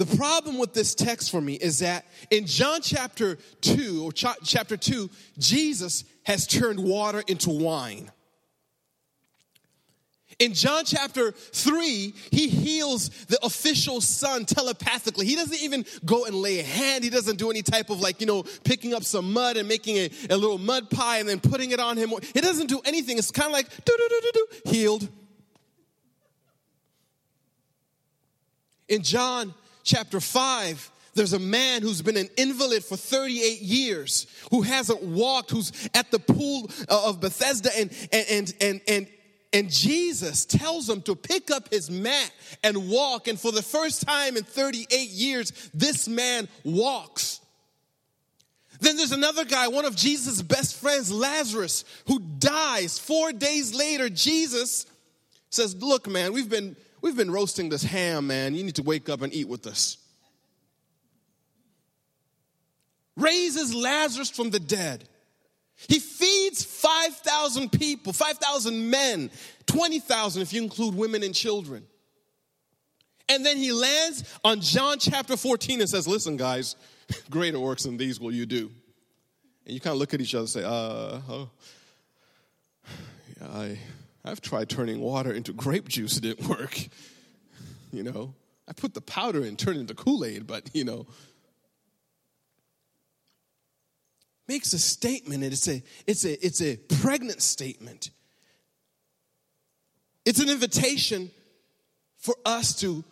The 0.00 0.16
problem 0.16 0.56
with 0.56 0.72
this 0.72 0.94
text 0.94 1.30
for 1.30 1.42
me 1.42 1.56
is 1.56 1.80
that 1.80 2.06
in 2.30 2.46
John 2.46 2.80
chapter 2.80 3.36
2, 3.60 4.02
or 4.02 4.12
ch- 4.12 4.24
chapter 4.42 4.78
2, 4.78 5.10
Jesus 5.36 6.04
has 6.22 6.46
turned 6.46 6.80
water 6.80 7.22
into 7.26 7.50
wine. 7.50 8.10
In 10.38 10.54
John 10.54 10.86
chapter 10.86 11.32
3, 11.32 12.14
he 12.30 12.48
heals 12.48 13.10
the 13.26 13.38
official 13.44 14.00
son 14.00 14.46
telepathically. 14.46 15.26
He 15.26 15.36
doesn't 15.36 15.62
even 15.62 15.84
go 16.02 16.24
and 16.24 16.34
lay 16.34 16.60
a 16.60 16.64
hand. 16.64 17.04
He 17.04 17.10
doesn't 17.10 17.36
do 17.36 17.50
any 17.50 17.60
type 17.60 17.90
of 17.90 18.00
like, 18.00 18.22
you 18.22 18.26
know, 18.26 18.44
picking 18.64 18.94
up 18.94 19.04
some 19.04 19.34
mud 19.34 19.58
and 19.58 19.68
making 19.68 19.98
a, 19.98 20.10
a 20.30 20.36
little 20.38 20.56
mud 20.56 20.88
pie 20.88 21.18
and 21.18 21.28
then 21.28 21.40
putting 21.40 21.72
it 21.72 21.78
on 21.78 21.98
him. 21.98 22.10
He 22.32 22.40
doesn't 22.40 22.68
do 22.68 22.80
anything. 22.86 23.18
It's 23.18 23.30
kind 23.30 23.48
of 23.48 23.52
like, 23.52 23.68
do, 23.84 23.94
do, 23.94 24.08
do, 24.08 24.20
do, 24.22 24.30
do, 24.32 24.70
healed. 24.70 25.08
In 28.88 29.02
John 29.02 29.52
chapter 29.84 30.20
5, 30.20 30.90
there's 31.14 31.32
a 31.32 31.38
man 31.38 31.82
who's 31.82 32.02
been 32.02 32.16
an 32.16 32.28
invalid 32.36 32.84
for 32.84 32.96
38 32.96 33.60
years, 33.60 34.26
who 34.50 34.62
hasn't 34.62 35.02
walked, 35.02 35.50
who's 35.50 35.72
at 35.94 36.10
the 36.10 36.18
pool 36.18 36.70
uh, 36.88 37.08
of 37.08 37.20
Bethesda, 37.20 37.70
and, 37.76 37.90
and, 38.12 38.26
and, 38.30 38.54
and, 38.60 38.80
and, 38.86 39.06
and 39.52 39.70
Jesus 39.70 40.44
tells 40.44 40.88
him 40.88 41.02
to 41.02 41.16
pick 41.16 41.50
up 41.50 41.72
his 41.72 41.90
mat 41.90 42.30
and 42.62 42.88
walk. 42.88 43.26
And 43.26 43.38
for 43.38 43.50
the 43.50 43.62
first 43.62 44.06
time 44.06 44.36
in 44.36 44.44
38 44.44 45.10
years, 45.10 45.70
this 45.74 46.06
man 46.06 46.48
walks. 46.64 47.40
Then 48.80 48.96
there's 48.96 49.12
another 49.12 49.44
guy, 49.44 49.68
one 49.68 49.84
of 49.84 49.96
Jesus' 49.96 50.40
best 50.40 50.76
friends, 50.76 51.12
Lazarus, 51.12 51.84
who 52.06 52.18
dies. 52.20 52.98
Four 52.98 53.32
days 53.32 53.74
later, 53.74 54.08
Jesus 54.08 54.86
says, 55.50 55.74
Look, 55.82 56.08
man, 56.08 56.32
we've 56.32 56.48
been 56.48 56.76
We've 57.02 57.16
been 57.16 57.30
roasting 57.30 57.68
this 57.68 57.82
ham, 57.82 58.26
man. 58.26 58.54
You 58.54 58.62
need 58.62 58.76
to 58.76 58.82
wake 58.82 59.08
up 59.08 59.22
and 59.22 59.32
eat 59.32 59.48
with 59.48 59.66
us. 59.66 59.96
Raises 63.16 63.74
Lazarus 63.74 64.30
from 64.30 64.50
the 64.50 64.60
dead. 64.60 65.08
He 65.88 65.98
feeds 65.98 66.62
5,000 66.62 67.72
people, 67.72 68.12
5,000 68.12 68.90
men, 68.90 69.30
20,000 69.66 70.42
if 70.42 70.52
you 70.52 70.62
include 70.62 70.94
women 70.94 71.22
and 71.22 71.34
children. 71.34 71.84
And 73.28 73.46
then 73.46 73.56
he 73.56 73.72
lands 73.72 74.24
on 74.44 74.60
John 74.60 74.98
chapter 74.98 75.36
14 75.36 75.80
and 75.80 75.88
says, 75.88 76.06
Listen, 76.08 76.36
guys, 76.36 76.76
greater 77.30 77.60
works 77.60 77.84
than 77.84 77.96
these 77.96 78.20
will 78.20 78.32
you 78.32 78.44
do. 78.44 78.70
And 79.64 79.74
you 79.74 79.80
kind 79.80 79.92
of 79.92 80.00
look 80.00 80.12
at 80.12 80.20
each 80.20 80.34
other 80.34 80.40
and 80.40 80.48
say, 80.48 80.64
Uh, 80.64 81.20
oh, 81.28 81.50
yeah, 83.40 83.46
I, 83.46 83.78
I've 84.24 84.40
tried 84.40 84.68
turning 84.68 85.00
water 85.00 85.32
into 85.32 85.52
grape 85.52 85.88
juice, 85.88 86.16
it 86.16 86.22
didn't 86.22 86.48
work. 86.48 86.78
You 87.92 88.04
know, 88.04 88.34
I 88.68 88.72
put 88.72 88.94
the 88.94 89.00
powder 89.00 89.44
in, 89.44 89.56
turned 89.56 89.78
it 89.78 89.80
into 89.80 89.96
Kool 89.96 90.24
Aid, 90.24 90.46
but 90.46 90.70
you 90.72 90.84
know. 90.84 91.08
Makes 94.46 94.72
a 94.74 94.78
statement, 94.78 95.42
and 95.42 95.52
it's 95.52 95.66
a, 95.66 95.82
it's, 96.06 96.24
a, 96.24 96.46
it's 96.46 96.62
a 96.62 96.76
pregnant 96.76 97.42
statement. 97.42 98.10
It's 100.24 100.38
an 100.38 100.48
invitation 100.48 101.32
for 102.18 102.36
us 102.44 102.78
to 102.80 103.02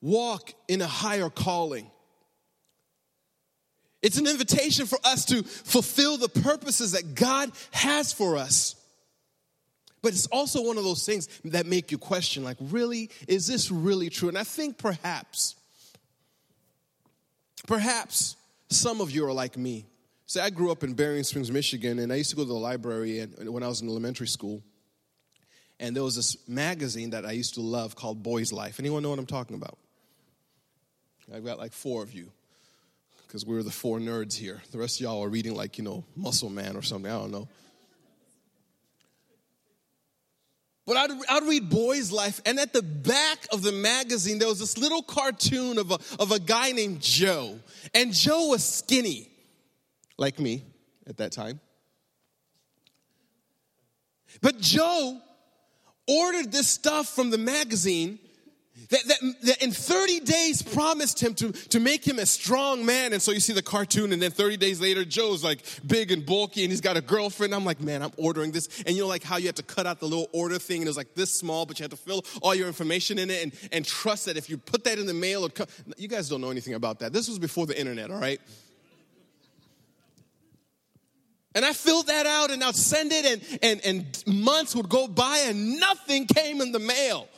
walk 0.00 0.52
in 0.66 0.82
a 0.82 0.86
higher 0.88 1.30
calling. 1.30 1.90
It's 4.02 4.18
an 4.18 4.26
invitation 4.26 4.86
for 4.86 4.98
us 5.04 5.24
to 5.26 5.42
fulfill 5.44 6.16
the 6.16 6.28
purposes 6.28 6.92
that 6.92 7.14
God 7.14 7.52
has 7.70 8.12
for 8.12 8.36
us. 8.36 8.74
But 10.04 10.12
it's 10.12 10.26
also 10.26 10.62
one 10.62 10.76
of 10.76 10.84
those 10.84 11.06
things 11.06 11.28
that 11.46 11.64
make 11.64 11.90
you 11.90 11.96
question 11.96 12.44
like, 12.44 12.58
really, 12.60 13.08
is 13.26 13.46
this 13.46 13.70
really 13.70 14.10
true? 14.10 14.28
And 14.28 14.36
I 14.36 14.44
think 14.44 14.76
perhaps, 14.76 15.54
perhaps 17.66 18.36
some 18.68 19.00
of 19.00 19.10
you 19.10 19.24
are 19.24 19.32
like 19.32 19.56
me. 19.56 19.86
Say, 20.26 20.42
I 20.42 20.50
grew 20.50 20.70
up 20.70 20.84
in 20.84 20.92
Berrien 20.92 21.24
Springs, 21.24 21.50
Michigan, 21.50 21.98
and 22.00 22.12
I 22.12 22.16
used 22.16 22.28
to 22.28 22.36
go 22.36 22.42
to 22.42 22.48
the 22.48 22.52
library 22.52 23.22
when 23.46 23.62
I 23.62 23.68
was 23.68 23.80
in 23.80 23.88
elementary 23.88 24.26
school. 24.26 24.62
And 25.80 25.96
there 25.96 26.04
was 26.04 26.16
this 26.16 26.36
magazine 26.46 27.10
that 27.10 27.24
I 27.24 27.32
used 27.32 27.54
to 27.54 27.62
love 27.62 27.96
called 27.96 28.22
Boy's 28.22 28.52
Life. 28.52 28.78
Anyone 28.78 29.02
know 29.02 29.08
what 29.08 29.18
I'm 29.18 29.24
talking 29.24 29.56
about? 29.56 29.78
I've 31.34 31.46
got 31.46 31.56
like 31.56 31.72
four 31.72 32.02
of 32.02 32.12
you 32.12 32.30
because 33.26 33.46
we 33.46 33.56
are 33.56 33.62
the 33.62 33.70
four 33.70 34.00
nerds 34.00 34.36
here. 34.36 34.60
The 34.70 34.76
rest 34.76 35.00
of 35.00 35.04
y'all 35.04 35.24
are 35.24 35.30
reading 35.30 35.54
like, 35.54 35.78
you 35.78 35.84
know, 35.84 36.04
Muscle 36.14 36.50
Man 36.50 36.76
or 36.76 36.82
something. 36.82 37.10
I 37.10 37.16
don't 37.16 37.30
know. 37.30 37.48
But 40.86 40.96
I'd, 40.98 41.10
I'd 41.30 41.42
read 41.44 41.70
Boy's 41.70 42.12
Life, 42.12 42.42
and 42.44 42.58
at 42.58 42.72
the 42.72 42.82
back 42.82 43.46
of 43.50 43.62
the 43.62 43.72
magazine, 43.72 44.38
there 44.38 44.48
was 44.48 44.58
this 44.58 44.76
little 44.76 45.02
cartoon 45.02 45.78
of 45.78 45.90
a, 45.90 45.98
of 46.18 46.30
a 46.30 46.38
guy 46.38 46.72
named 46.72 47.00
Joe. 47.00 47.58
And 47.94 48.12
Joe 48.12 48.48
was 48.48 48.62
skinny, 48.62 49.30
like 50.18 50.38
me 50.38 50.64
at 51.06 51.16
that 51.18 51.32
time. 51.32 51.60
But 54.42 54.58
Joe 54.58 55.20
ordered 56.06 56.52
this 56.52 56.68
stuff 56.68 57.08
from 57.08 57.30
the 57.30 57.38
magazine 57.38 58.18
that, 58.94 59.08
that, 59.08 59.34
that, 59.42 59.62
in 59.62 59.72
30 59.72 60.20
days 60.20 60.62
promised 60.62 61.20
him 61.20 61.34
to, 61.34 61.50
to 61.50 61.80
make 61.80 62.06
him 62.06 62.20
a 62.20 62.26
strong 62.26 62.86
man. 62.86 63.12
And 63.12 63.20
so 63.20 63.32
you 63.32 63.40
see 63.40 63.52
the 63.52 63.62
cartoon, 63.62 64.12
and 64.12 64.22
then 64.22 64.30
30 64.30 64.56
days 64.56 64.80
later, 64.80 65.04
Joe's 65.04 65.42
like 65.42 65.64
big 65.84 66.12
and 66.12 66.24
bulky, 66.24 66.62
and 66.62 66.70
he's 66.70 66.80
got 66.80 66.96
a 66.96 67.00
girlfriend. 67.00 67.54
I'm 67.54 67.64
like, 67.64 67.80
man, 67.80 68.02
I'm 68.02 68.12
ordering 68.16 68.52
this. 68.52 68.68
And 68.86 68.94
you 68.94 69.02
know, 69.02 69.08
like 69.08 69.24
how 69.24 69.36
you 69.36 69.46
had 69.46 69.56
to 69.56 69.64
cut 69.64 69.86
out 69.86 69.98
the 69.98 70.06
little 70.06 70.28
order 70.32 70.60
thing, 70.60 70.78
and 70.78 70.86
it 70.86 70.90
was 70.90 70.96
like 70.96 71.14
this 71.14 71.32
small, 71.32 71.66
but 71.66 71.80
you 71.80 71.82
had 71.82 71.90
to 71.90 71.96
fill 71.96 72.24
all 72.40 72.54
your 72.54 72.68
information 72.68 73.18
in 73.18 73.30
it 73.30 73.42
and, 73.42 73.52
and 73.72 73.84
trust 73.84 74.26
that 74.26 74.36
if 74.36 74.48
you 74.48 74.58
put 74.58 74.84
that 74.84 74.98
in 74.98 75.06
the 75.06 75.14
mail, 75.14 75.48
come. 75.48 75.66
you 75.96 76.06
guys 76.06 76.28
don't 76.28 76.40
know 76.40 76.50
anything 76.50 76.74
about 76.74 77.00
that. 77.00 77.12
This 77.12 77.28
was 77.28 77.40
before 77.40 77.66
the 77.66 77.78
internet, 77.78 78.12
all 78.12 78.20
right? 78.20 78.40
And 81.56 81.64
I 81.64 81.72
filled 81.72 82.08
that 82.08 82.26
out 82.26 82.50
and 82.52 82.62
I'd 82.62 82.76
send 82.76 83.12
it, 83.12 83.24
and, 83.24 83.58
and, 83.62 83.80
and 83.84 84.42
months 84.44 84.76
would 84.76 84.88
go 84.88 85.08
by, 85.08 85.46
and 85.46 85.80
nothing 85.80 86.26
came 86.26 86.60
in 86.60 86.70
the 86.70 86.78
mail. 86.78 87.28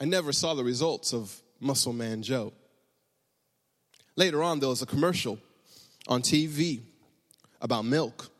I 0.00 0.04
never 0.04 0.32
saw 0.32 0.54
the 0.54 0.64
results 0.64 1.12
of 1.12 1.40
Muscle 1.60 1.92
Man 1.92 2.22
Joe. 2.22 2.52
Later 4.14 4.42
on, 4.42 4.60
there 4.60 4.68
was 4.68 4.82
a 4.82 4.86
commercial 4.86 5.38
on 6.08 6.22
TV 6.22 6.80
about 7.60 7.84
milk. 7.84 8.30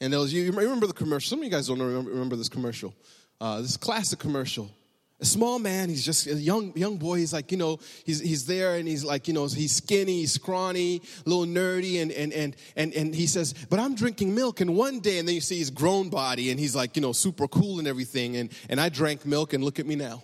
And 0.00 0.12
there 0.12 0.20
was, 0.20 0.32
you 0.32 0.50
remember 0.52 0.86
the 0.86 0.92
commercial? 0.92 1.30
Some 1.30 1.40
of 1.40 1.44
you 1.44 1.50
guys 1.50 1.68
don't 1.68 1.80
remember, 1.80 2.10
remember 2.10 2.36
this 2.36 2.48
commercial. 2.48 2.94
Uh, 3.40 3.60
this 3.60 3.76
classic 3.76 4.18
commercial 4.18 4.70
a 5.20 5.24
small 5.24 5.58
man 5.58 5.88
he's 5.88 6.04
just 6.04 6.26
a 6.26 6.34
young 6.34 6.76
young 6.76 6.96
boy 6.96 7.18
he's 7.18 7.32
like 7.32 7.50
you 7.50 7.58
know 7.58 7.78
he's 8.04 8.20
he's 8.20 8.46
there 8.46 8.76
and 8.76 8.86
he's 8.86 9.04
like 9.04 9.26
you 9.26 9.34
know 9.34 9.46
he's 9.46 9.74
skinny 9.74 10.20
he's 10.20 10.32
scrawny 10.32 11.02
a 11.26 11.28
little 11.28 11.44
nerdy 11.44 12.00
and 12.00 12.12
and 12.12 12.32
and 12.32 12.56
and, 12.76 12.94
and 12.94 13.14
he 13.14 13.26
says 13.26 13.54
but 13.68 13.80
i'm 13.80 13.94
drinking 13.94 14.34
milk 14.34 14.60
and 14.60 14.76
one 14.76 15.00
day 15.00 15.18
and 15.18 15.26
then 15.26 15.34
you 15.34 15.40
see 15.40 15.58
his 15.58 15.70
grown 15.70 16.08
body 16.08 16.50
and 16.50 16.60
he's 16.60 16.76
like 16.76 16.94
you 16.94 17.02
know 17.02 17.12
super 17.12 17.48
cool 17.48 17.78
and 17.78 17.88
everything 17.88 18.36
and 18.36 18.50
and 18.68 18.80
i 18.80 18.88
drank 18.88 19.26
milk 19.26 19.52
and 19.52 19.64
look 19.64 19.78
at 19.78 19.86
me 19.86 19.96
now 19.96 20.22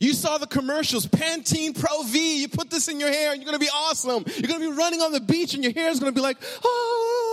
You 0.00 0.12
saw 0.12 0.38
the 0.38 0.46
commercials, 0.46 1.06
Pantene 1.06 1.76
Pro 1.76 2.02
V. 2.04 2.42
You 2.42 2.48
put 2.48 2.70
this 2.70 2.86
in 2.86 3.00
your 3.00 3.10
hair 3.10 3.32
and 3.32 3.42
you're 3.42 3.46
gonna 3.46 3.58
be 3.58 3.68
awesome. 3.68 4.24
You're 4.36 4.46
gonna 4.46 4.70
be 4.70 4.76
running 4.76 5.00
on 5.00 5.10
the 5.10 5.18
beach 5.18 5.54
and 5.54 5.64
your 5.64 5.72
hair 5.72 5.88
is 5.88 5.98
gonna 5.98 6.12
be 6.12 6.20
like, 6.20 6.36
oh. 6.62 7.27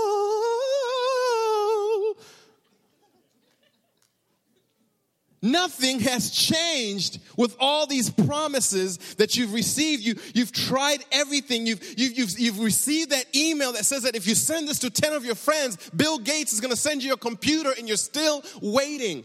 Nothing 5.45 5.99
has 5.99 6.31
changed 6.31 7.19
with 7.37 7.55
all 7.59 7.85
these 7.85 8.09
promises 8.09 8.97
that 9.19 9.37
you've 9.37 9.53
received. 9.53 10.01
You, 10.01 10.15
you've 10.33 10.51
tried 10.51 11.05
everything. 11.11 11.67
You've, 11.67 11.83
you've, 11.99 12.17
you've, 12.17 12.39
you've 12.39 12.59
received 12.59 13.11
that 13.11 13.25
email 13.35 13.71
that 13.73 13.85
says 13.85 14.01
that 14.03 14.15
if 14.15 14.25
you 14.25 14.33
send 14.33 14.67
this 14.67 14.79
to 14.79 14.89
10 14.89 15.13
of 15.13 15.23
your 15.23 15.35
friends, 15.35 15.77
Bill 15.91 16.17
Gates 16.17 16.51
is 16.51 16.61
going 16.61 16.71
to 16.71 16.75
send 16.75 17.03
you 17.03 17.13
a 17.13 17.17
computer 17.17 17.71
and 17.77 17.87
you're 17.87 17.95
still 17.95 18.43
waiting. 18.59 19.23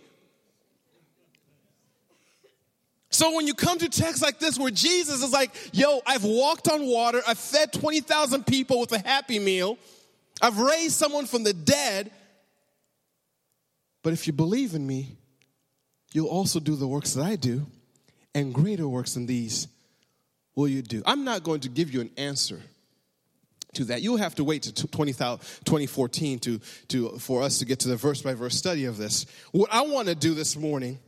So 3.08 3.34
when 3.34 3.46
you 3.46 3.54
come 3.54 3.78
to 3.78 3.88
texts 3.88 4.20
like 4.20 4.38
this 4.38 4.58
where 4.58 4.70
Jesus 4.70 5.22
is 5.22 5.32
like, 5.32 5.52
yo, 5.72 6.02
I've 6.04 6.24
walked 6.24 6.68
on 6.68 6.84
water, 6.84 7.22
I've 7.26 7.38
fed 7.38 7.72
20,000 7.72 8.46
people 8.46 8.78
with 8.78 8.92
a 8.92 8.98
happy 8.98 9.38
meal, 9.38 9.78
I've 10.42 10.58
raised 10.58 10.96
someone 10.96 11.24
from 11.24 11.44
the 11.44 11.54
dead, 11.54 12.10
but 14.02 14.12
if 14.12 14.26
you 14.26 14.34
believe 14.34 14.74
in 14.74 14.86
me, 14.86 15.16
you'll 16.12 16.28
also 16.28 16.60
do 16.60 16.76
the 16.76 16.86
works 16.86 17.14
that 17.14 17.24
I 17.24 17.36
do, 17.36 17.66
and 18.34 18.54
greater 18.54 18.88
works 18.88 19.14
than 19.14 19.26
these 19.26 19.68
will 20.54 20.68
you 20.68 20.82
do. 20.82 21.02
I'm 21.06 21.24
not 21.24 21.42
going 21.42 21.60
to 21.60 21.68
give 21.68 21.92
you 21.92 22.00
an 22.00 22.10
answer 22.16 22.60
to 23.74 23.84
that. 23.86 24.02
You'll 24.02 24.16
have 24.16 24.34
to 24.36 24.44
wait 24.44 24.62
to 24.64 24.86
20, 24.86 25.12
2014 25.12 26.38
to, 26.40 26.60
to, 26.88 27.18
for 27.18 27.42
us 27.42 27.58
to 27.58 27.64
get 27.64 27.80
to 27.80 27.88
the 27.88 27.96
verse 27.96 28.22
by 28.22 28.34
verse 28.34 28.56
study 28.56 28.84
of 28.84 28.96
this. 28.96 29.26
What 29.52 29.72
I 29.72 29.82
want 29.82 30.08
to 30.08 30.14
do 30.14 30.34
this 30.34 30.56
morning 30.56 30.98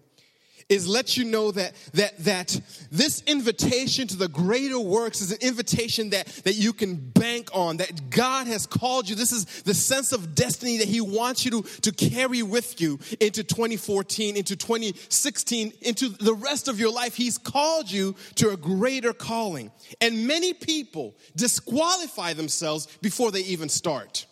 is 0.73 0.89
let 0.89 1.17
you 1.17 1.25
know 1.25 1.51
that 1.51 1.75
that 1.93 2.19
that 2.25 2.61
this 2.91 3.23
invitation 3.27 4.07
to 4.09 4.17
the 4.17 4.29
greater 4.29 4.81
works 4.81 5.21
is 5.21 5.31
an 5.31 5.39
invitation 5.41 6.11
that 6.11 6.27
that 6.45 6.55
you 6.55 6.73
can 6.73 6.97
bank 6.97 7.51
on 7.53 7.77
that 7.77 8.11
god 8.11 8.47
has 8.47 8.67
called 8.67 9.09
you. 9.09 9.15
This 9.15 9.33
is 9.33 9.45
the 9.63 9.75
sense 9.75 10.13
of 10.13 10.35
destiny 10.35 10.79
that 10.79 10.89
he 10.89 11.01
wants 11.01 11.45
you 11.45 11.63
to 11.63 11.63
to 11.81 11.93
carry 11.93 12.43
with 12.43 12.81
you 12.81 12.99
into 13.21 13.45
2014 13.45 14.37
into 14.37 14.57
2016 14.57 15.73
into 15.83 16.09
the 16.09 16.35
rest 16.35 16.69
of 16.69 16.81
your 16.81 16.93
life. 16.93 17.15
He's 17.15 17.39
called 17.39 17.91
you 17.91 18.17
to 18.37 18.51
a 18.51 18.57
greater 18.57 19.13
calling. 19.13 19.71
And 20.01 20.27
many 20.27 20.55
people 20.55 21.15
disqualify 21.37 22.33
themselves 22.33 22.87
before 23.03 23.31
they 23.31 23.41
even 23.41 23.69
start 23.69 24.27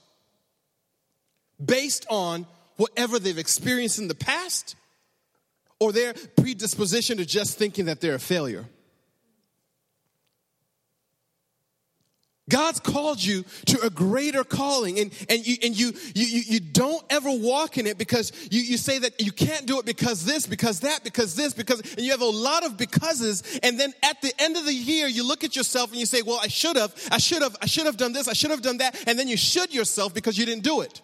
based 1.62 2.06
on 2.08 2.46
whatever 2.76 3.18
they've 3.18 3.36
experienced 3.36 3.98
in 3.98 4.08
the 4.08 4.14
past 4.14 4.76
or 5.80 5.92
their 5.92 6.14
predisposition 6.36 7.16
to 7.16 7.24
just 7.24 7.58
thinking 7.58 7.86
that 7.86 8.00
they're 8.00 8.14
a 8.14 8.20
failure. 8.20 8.66
God's 12.50 12.80
called 12.80 13.22
you 13.22 13.44
to 13.66 13.80
a 13.80 13.90
greater 13.90 14.44
calling 14.44 14.98
and, 14.98 15.12
and, 15.30 15.46
you, 15.46 15.56
and 15.62 15.78
you, 15.78 15.92
you, 16.14 16.42
you 16.46 16.60
don't 16.60 17.02
ever 17.08 17.30
walk 17.30 17.78
in 17.78 17.86
it 17.86 17.96
because 17.96 18.32
you, 18.50 18.60
you 18.60 18.76
say 18.76 18.98
that 18.98 19.20
you 19.22 19.32
can't 19.32 19.66
do 19.66 19.78
it 19.78 19.86
because 19.86 20.24
this, 20.24 20.46
because 20.46 20.80
that, 20.80 21.04
because 21.04 21.36
this, 21.36 21.54
because, 21.54 21.80
and 21.80 22.00
you 22.00 22.10
have 22.10 22.20
a 22.20 22.24
lot 22.24 22.66
of 22.66 22.76
becauses. 22.76 23.60
And 23.62 23.78
then 23.78 23.94
at 24.02 24.20
the 24.20 24.32
end 24.38 24.56
of 24.56 24.66
the 24.66 24.74
year, 24.74 25.06
you 25.06 25.26
look 25.26 25.44
at 25.44 25.56
yourself 25.56 25.90
and 25.90 26.00
you 26.00 26.06
say, 26.06 26.22
well, 26.22 26.40
I 26.42 26.48
should 26.48 26.76
have, 26.76 26.92
I 27.10 27.18
should 27.18 27.40
have, 27.40 27.56
I 27.62 27.66
should 27.66 27.86
have 27.86 27.96
done 27.96 28.12
this, 28.12 28.28
I 28.28 28.32
should 28.32 28.50
have 28.50 28.62
done 28.62 28.78
that. 28.78 29.00
And 29.06 29.18
then 29.18 29.28
you 29.28 29.36
should 29.36 29.72
yourself 29.72 30.12
because 30.12 30.36
you 30.36 30.44
didn't 30.44 30.64
do 30.64 30.80
it. 30.80 31.00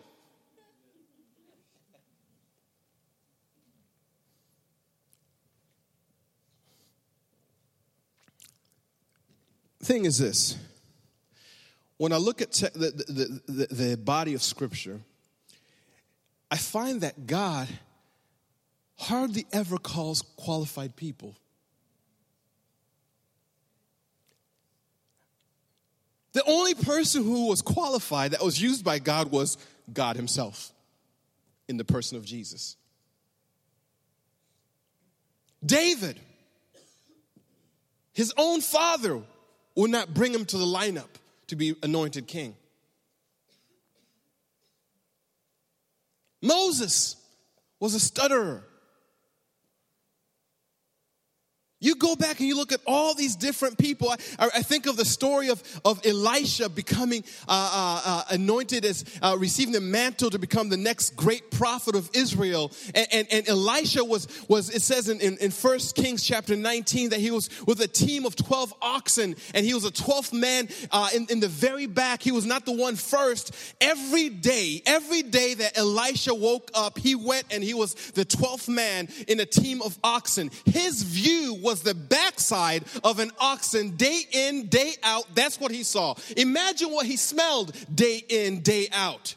Thing 9.86 10.04
is 10.04 10.18
this 10.18 10.58
when 11.96 12.12
I 12.12 12.16
look 12.16 12.42
at 12.42 12.52
te- 12.52 12.68
the, 12.74 12.90
the, 12.90 13.52
the, 13.52 13.74
the 13.74 13.96
body 13.96 14.34
of 14.34 14.42
Scripture, 14.42 15.00
I 16.50 16.56
find 16.56 17.00
that 17.00 17.26
God 17.26 17.68
hardly 18.98 19.46
ever 19.52 19.78
calls 19.78 20.22
qualified 20.36 20.96
people. 20.96 21.34
The 26.34 26.44
only 26.44 26.74
person 26.74 27.22
who 27.24 27.48
was 27.48 27.62
qualified 27.62 28.32
that 28.32 28.44
was 28.44 28.60
used 28.60 28.84
by 28.84 28.98
God 28.98 29.30
was 29.30 29.56
God 29.90 30.16
Himself 30.16 30.72
in 31.66 31.78
the 31.78 31.84
person 31.84 32.18
of 32.18 32.26
Jesus. 32.26 32.76
David, 35.64 36.20
his 38.12 38.32
own 38.36 38.60
father, 38.60 39.22
would 39.76 39.90
not 39.90 40.12
bring 40.12 40.32
him 40.32 40.44
to 40.46 40.58
the 40.58 40.64
lineup 40.64 41.08
to 41.46 41.56
be 41.56 41.76
anointed 41.82 42.26
king. 42.26 42.56
Moses 46.42 47.16
was 47.78 47.94
a 47.94 48.00
stutterer. 48.00 48.64
You 51.86 51.94
go 51.94 52.16
back 52.16 52.40
and 52.40 52.48
you 52.48 52.56
look 52.56 52.72
at 52.72 52.80
all 52.84 53.14
these 53.14 53.36
different 53.36 53.78
people. 53.78 54.10
I, 54.10 54.16
I 54.56 54.62
think 54.62 54.86
of 54.86 54.96
the 54.96 55.04
story 55.04 55.50
of, 55.50 55.62
of 55.84 56.04
Elisha 56.04 56.68
becoming 56.68 57.22
uh, 57.46 57.52
uh, 57.72 58.02
uh, 58.04 58.24
anointed 58.30 58.84
as 58.84 59.04
uh, 59.22 59.36
receiving 59.38 59.72
the 59.72 59.80
mantle 59.80 60.30
to 60.30 60.38
become 60.40 60.68
the 60.68 60.76
next 60.76 61.14
great 61.14 61.48
prophet 61.52 61.94
of 61.94 62.10
Israel. 62.12 62.72
And, 62.92 63.06
and, 63.12 63.28
and 63.30 63.48
Elisha 63.48 64.04
was, 64.04 64.26
was, 64.48 64.68
it 64.70 64.82
says 64.82 65.08
in, 65.08 65.20
in, 65.20 65.36
in 65.36 65.52
1 65.52 65.78
Kings 65.94 66.24
chapter 66.24 66.56
19 66.56 67.10
that 67.10 67.20
he 67.20 67.30
was 67.30 67.50
with 67.68 67.80
a 67.80 67.86
team 67.86 68.26
of 68.26 68.34
12 68.34 68.74
oxen 68.82 69.36
and 69.54 69.64
he 69.64 69.72
was 69.72 69.84
a 69.84 69.92
12th 69.92 70.32
man 70.32 70.68
uh, 70.90 71.10
in, 71.14 71.28
in 71.30 71.38
the 71.38 71.46
very 71.46 71.86
back. 71.86 72.20
He 72.20 72.32
was 72.32 72.46
not 72.46 72.66
the 72.66 72.72
one 72.72 72.96
first. 72.96 73.54
Every 73.80 74.28
day, 74.28 74.82
every 74.86 75.22
day 75.22 75.54
that 75.54 75.78
Elisha 75.78 76.34
woke 76.34 76.68
up, 76.74 76.98
he 76.98 77.14
went 77.14 77.44
and 77.52 77.62
he 77.62 77.74
was 77.74 77.94
the 77.94 78.24
12th 78.24 78.68
man 78.68 79.06
in 79.28 79.38
a 79.38 79.46
team 79.46 79.80
of 79.82 79.96
oxen. 80.02 80.50
His 80.64 81.04
view 81.04 81.54
was 81.62 81.75
was 81.76 81.82
the 81.82 81.94
backside 81.94 82.84
of 83.04 83.18
an 83.18 83.30
oxen 83.38 83.96
day 83.96 84.22
in, 84.32 84.68
day 84.68 84.94
out. 85.02 85.26
That's 85.34 85.60
what 85.60 85.70
he 85.70 85.82
saw. 85.82 86.14
Imagine 86.36 86.90
what 86.90 87.06
he 87.06 87.16
smelled 87.16 87.72
day 87.94 88.22
in, 88.28 88.62
day 88.62 88.88
out. 88.92 89.34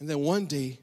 And 0.00 0.10
then 0.10 0.18
one 0.18 0.46
day, 0.46 0.80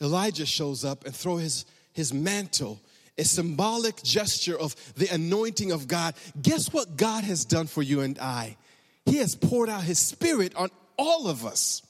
Elijah 0.00 0.46
shows 0.46 0.84
up 0.84 1.04
and 1.04 1.14
throws 1.14 1.42
his, 1.42 1.64
his 1.92 2.14
mantle, 2.14 2.80
a 3.18 3.24
symbolic 3.24 4.00
gesture 4.04 4.56
of 4.56 4.76
the 4.94 5.08
anointing 5.08 5.72
of 5.72 5.88
God. 5.88 6.14
Guess 6.40 6.72
what 6.72 6.96
God 6.96 7.24
has 7.24 7.44
done 7.44 7.66
for 7.66 7.82
you 7.82 8.02
and 8.02 8.16
I? 8.20 8.56
He 9.04 9.16
has 9.16 9.34
poured 9.34 9.68
out 9.68 9.82
his 9.82 9.98
spirit 9.98 10.54
on 10.54 10.70
all 10.96 11.26
of 11.26 11.44
us. 11.44 11.82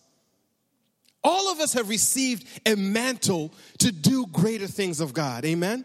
All 1.25 1.53
of 1.53 1.61
us 1.61 1.73
have 1.75 1.89
received 1.89 2.47
a 2.67 2.75
mantle 2.75 3.55
to 3.79 3.93
do 3.93 4.27
greater 4.27 4.67
things 4.67 5.01
of 5.01 5.13
God. 5.13 5.45
Amen? 5.45 5.85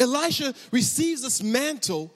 Elisha 0.00 0.54
receives 0.72 1.22
this 1.22 1.42
mantle, 1.42 2.12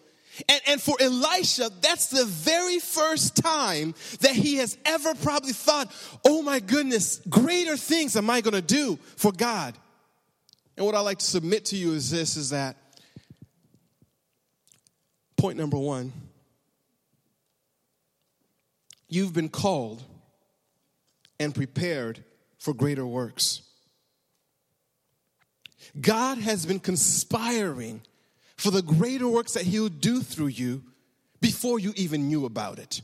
and, 0.48 0.60
and 0.66 0.82
for 0.82 0.96
Elisha, 1.00 1.70
that's 1.80 2.08
the 2.08 2.24
very 2.24 2.80
first 2.80 3.36
time 3.36 3.94
that 4.20 4.32
he 4.32 4.56
has 4.56 4.76
ever 4.84 5.14
probably 5.14 5.52
thought, 5.52 5.92
oh 6.24 6.42
my 6.42 6.58
goodness, 6.58 7.20
greater 7.28 7.76
things 7.76 8.16
am 8.16 8.28
I 8.28 8.40
gonna 8.40 8.60
do 8.60 8.98
for 9.16 9.30
God? 9.30 9.76
And 10.76 10.84
what 10.84 10.94
I 10.94 11.00
like 11.00 11.18
to 11.18 11.24
submit 11.24 11.66
to 11.66 11.76
you 11.76 11.92
is 11.92 12.10
this 12.10 12.36
is 12.36 12.50
that 12.50 12.76
point 15.36 15.56
number 15.56 15.78
one, 15.78 16.12
you've 19.08 19.32
been 19.32 19.48
called 19.48 20.02
and 21.38 21.54
prepared 21.54 22.24
for 22.58 22.74
greater 22.74 23.06
works. 23.06 23.62
God 26.00 26.38
has 26.38 26.66
been 26.66 26.80
conspiring 26.80 28.02
for 28.56 28.70
the 28.70 28.82
greater 28.82 29.28
works 29.28 29.54
that 29.54 29.64
He'll 29.64 29.88
do 29.88 30.20
through 30.20 30.48
you 30.48 30.82
before 31.40 31.78
you 31.78 31.92
even 31.96 32.28
knew 32.28 32.44
about 32.44 32.78
it. 32.78 33.00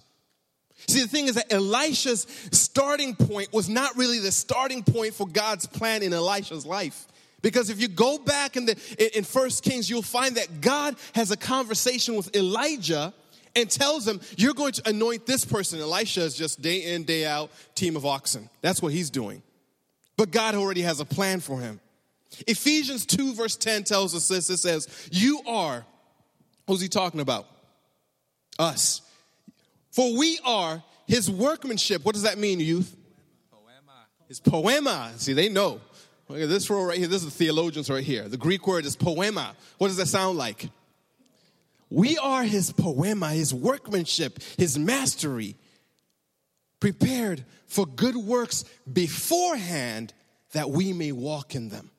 See, 0.89 1.01
the 1.01 1.09
thing 1.09 1.27
is 1.27 1.37
that 1.37 1.53
Elisha's 1.53 2.27
starting 2.51 3.15
point 3.15 3.53
was 3.53 3.69
not 3.69 3.97
really 3.97 4.19
the 4.19 4.33
starting 4.33 4.83
point 4.83 5.15
for 5.15 5.27
God's 5.27 5.67
plan 5.67 6.03
in 6.03 6.13
Elisha's 6.13 6.67
life. 6.67 7.07
Because 7.43 7.71
if 7.71 7.81
you 7.81 7.89
go 7.89 8.19
back 8.19 8.57
in 8.57 8.67
the 8.67 9.17
in 9.17 9.23
First 9.23 9.63
Kings, 9.63 9.89
you'll 9.89 10.03
find 10.03 10.37
that 10.37 10.61
God 10.61 10.97
has 11.15 11.31
a 11.31 11.37
conversation 11.37 12.17
with 12.17 12.35
Elijah 12.35 13.13
and 13.57 13.71
tells 13.71 14.07
him, 14.07 14.21
You're 14.37 14.55
going 14.55 14.73
to 14.73 14.89
anoint 14.89 15.27
this 15.27 15.45
person. 15.45 15.81
Elisha 15.81 16.23
is 16.23 16.37
just 16.37 16.63
day 16.63 16.95
in, 16.95 17.05
day 17.05 17.27
out, 17.27 17.51
team 17.75 17.97
of 17.97 18.05
oxen. 18.07 18.49
That's 18.61 18.83
what 18.83 18.93
he's 18.93 19.11
doing. 19.11 19.43
But 20.17 20.31
God 20.31 20.55
already 20.55 20.83
has 20.83 21.01
a 21.01 21.05
plan 21.05 21.41
for 21.41 21.61
him. 21.61 21.81
Ephesians 22.47 23.07
2, 23.07 23.35
verse 23.35 23.57
10 23.57 23.85
tells 23.85 24.15
us 24.15 24.29
this 24.29 24.51
it 24.51 24.59
says, 24.59 25.09
You 25.11 25.41
are, 25.47 25.85
who's 26.67 26.81
he 26.81 26.89
talking 26.89 27.21
about? 27.21 27.47
Us. 28.59 29.03
For 29.91 30.17
we 30.17 30.39
are 30.45 30.83
his 31.07 31.31
workmanship. 31.31 32.05
What 32.05 32.15
does 32.15 32.23
that 32.23 32.39
mean, 32.39 32.61
youth? 32.61 32.97
Poema. 33.51 34.07
His 34.29 34.41
poema. 34.41 35.13
See, 35.17 35.33
they 35.33 35.49
know. 35.49 35.81
Look 36.29 36.41
at 36.41 36.49
this 36.49 36.71
row 36.71 36.85
right 36.85 36.99
here. 36.99 37.07
This 37.07 37.23
is 37.23 37.27
the 37.27 37.45
theologians 37.45 37.91
right 37.91 38.03
here. 38.03 38.29
The 38.29 38.37
Greek 38.37 38.67
word 38.67 38.87
is 38.87 38.97
poema. 38.97 39.55
What 39.79 39.89
does 39.89 39.99
that 39.99 40.07
sound 40.07 40.39
like? 40.39 40.69
We 41.95 42.19
are 42.19 42.43
his 42.43 42.73
poema, 42.73 43.29
his 43.31 43.55
workmanship, 43.55 44.41
his 44.59 44.77
mastery, 44.77 45.55
prepared 46.81 47.45
for 47.69 47.87
good 47.87 48.17
works 48.17 48.65
beforehand 48.93 50.13
that 50.55 50.71
we 50.71 50.93
may 50.93 51.13
walk 51.13 51.55
in 51.55 51.69
them. 51.69 51.93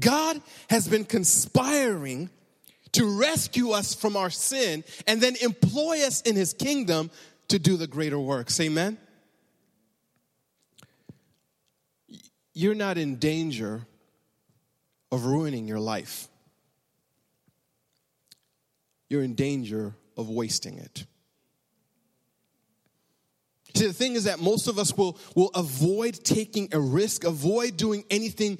God 0.00 0.42
has 0.68 0.88
been 0.88 1.04
conspiring 1.04 2.28
to 2.90 3.20
rescue 3.20 3.70
us 3.70 3.94
from 3.94 4.16
our 4.16 4.30
sin 4.30 4.82
and 5.06 5.20
then 5.20 5.36
employ 5.40 6.04
us 6.04 6.20
in 6.22 6.34
his 6.34 6.52
kingdom 6.52 7.12
to 7.46 7.60
do 7.60 7.76
the 7.76 7.86
greater 7.86 8.18
works. 8.18 8.58
Amen? 8.58 8.98
You're 12.52 12.74
not 12.74 12.98
in 12.98 13.16
danger 13.16 13.86
of 15.12 15.24
ruining 15.24 15.68
your 15.68 15.78
life 15.78 16.26
you're 19.08 19.22
in 19.22 19.34
danger 19.34 19.94
of 20.16 20.28
wasting 20.28 20.78
it. 20.78 21.04
See, 23.76 23.86
the 23.86 23.92
thing 23.92 24.14
is 24.14 24.24
that 24.24 24.40
most 24.40 24.68
of 24.68 24.78
us 24.78 24.96
will, 24.96 25.18
will 25.34 25.50
avoid 25.54 26.14
taking 26.24 26.70
a 26.72 26.80
risk, 26.80 27.24
avoid 27.24 27.76
doing 27.76 28.04
anything 28.10 28.58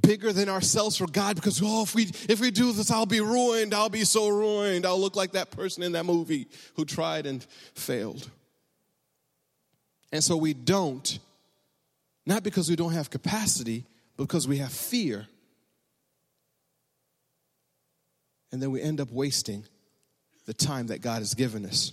bigger 0.00 0.32
than 0.32 0.48
ourselves 0.48 0.96
for 0.96 1.06
God 1.06 1.36
because, 1.36 1.60
oh, 1.62 1.82
if 1.82 1.94
we, 1.94 2.04
if 2.30 2.40
we 2.40 2.50
do 2.50 2.72
this, 2.72 2.90
I'll 2.90 3.04
be 3.04 3.20
ruined. 3.20 3.74
I'll 3.74 3.90
be 3.90 4.04
so 4.04 4.28
ruined. 4.28 4.86
I'll 4.86 4.98
look 4.98 5.16
like 5.16 5.32
that 5.32 5.50
person 5.50 5.82
in 5.82 5.92
that 5.92 6.06
movie 6.06 6.48
who 6.76 6.86
tried 6.86 7.26
and 7.26 7.44
failed. 7.74 8.30
And 10.12 10.24
so 10.24 10.34
we 10.36 10.54
don't, 10.54 11.18
not 12.24 12.42
because 12.42 12.70
we 12.70 12.76
don't 12.76 12.92
have 12.92 13.10
capacity, 13.10 13.84
but 14.16 14.24
because 14.24 14.48
we 14.48 14.58
have 14.58 14.72
fear. 14.72 15.26
And 18.50 18.62
then 18.62 18.70
we 18.70 18.80
end 18.80 18.98
up 18.98 19.10
wasting 19.10 19.66
the 20.46 20.54
time 20.54 20.88
that 20.88 21.00
God 21.00 21.18
has 21.18 21.34
given 21.34 21.64
us. 21.66 21.92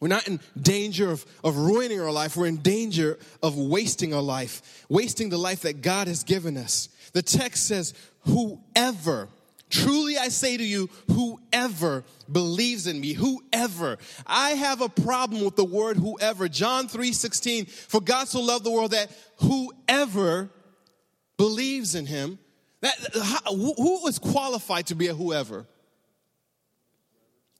We're 0.00 0.08
not 0.08 0.26
in 0.26 0.40
danger 0.60 1.10
of, 1.10 1.26
of 1.44 1.58
ruining 1.58 2.00
our 2.00 2.10
life. 2.10 2.36
We're 2.36 2.46
in 2.46 2.56
danger 2.56 3.18
of 3.42 3.58
wasting 3.58 4.14
our 4.14 4.22
life, 4.22 4.84
wasting 4.88 5.28
the 5.28 5.38
life 5.38 5.62
that 5.62 5.82
God 5.82 6.08
has 6.08 6.24
given 6.24 6.56
us. 6.56 6.88
The 7.12 7.22
text 7.22 7.66
says, 7.66 7.92
Whoever, 8.20 9.28
truly 9.68 10.16
I 10.16 10.28
say 10.28 10.56
to 10.56 10.64
you, 10.64 10.88
whoever 11.08 12.04
believes 12.30 12.86
in 12.86 12.98
me, 12.98 13.12
whoever. 13.12 13.98
I 14.26 14.50
have 14.50 14.80
a 14.80 14.88
problem 14.88 15.44
with 15.44 15.56
the 15.56 15.64
word 15.64 15.98
whoever. 15.98 16.48
John 16.48 16.88
3 16.88 17.12
16, 17.12 17.66
for 17.66 18.00
God 18.00 18.26
so 18.26 18.40
loved 18.40 18.64
the 18.64 18.70
world 18.70 18.92
that 18.92 19.10
whoever 19.40 20.48
believes 21.36 21.94
in 21.94 22.06
him, 22.06 22.38
that, 22.80 22.94
who 23.46 24.06
is 24.08 24.18
qualified 24.18 24.86
to 24.86 24.94
be 24.94 25.08
a 25.08 25.14
whoever? 25.14 25.66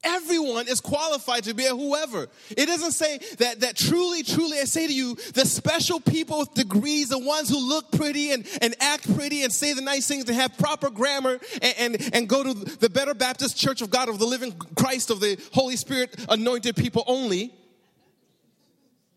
Everyone 0.03 0.67
is 0.67 0.81
qualified 0.81 1.45
to 1.45 1.53
be 1.53 1.67
a 1.67 1.77
whoever. 1.77 2.29
It 2.57 2.67
doesn't 2.67 2.93
say 2.93 3.19
that, 3.39 3.61
that 3.61 3.77
truly, 3.77 4.23
truly, 4.23 4.59
I 4.59 4.65
say 4.65 4.87
to 4.87 4.93
you, 4.93 5.15
the 5.35 5.45
special 5.45 6.01
people 6.01 6.39
with 6.39 6.55
degrees, 6.55 7.11
the 7.11 7.19
ones 7.19 7.51
who 7.51 7.59
look 7.59 7.93
pretty 7.93 8.31
and, 8.31 8.47
and 8.63 8.75
act 8.81 9.15
pretty 9.15 9.43
and 9.43 9.53
say 9.53 9.75
the 9.75 9.83
nice 9.83 10.07
things 10.07 10.27
and 10.27 10.35
have 10.37 10.57
proper 10.57 10.89
grammar 10.89 11.39
and, 11.61 11.75
and, 11.79 12.15
and 12.15 12.29
go 12.29 12.43
to 12.43 12.55
the 12.55 12.89
Better 12.89 13.13
Baptist 13.13 13.59
Church 13.59 13.83
of 13.83 13.91
God 13.91 14.09
of 14.09 14.19
the 14.19 14.25
Living 14.25 14.53
Christ 14.75 15.11
of 15.11 15.21
the 15.21 15.39
Holy 15.53 15.77
Spirit 15.77 16.17
anointed 16.31 16.77
people 16.77 17.05
only, 17.07 17.53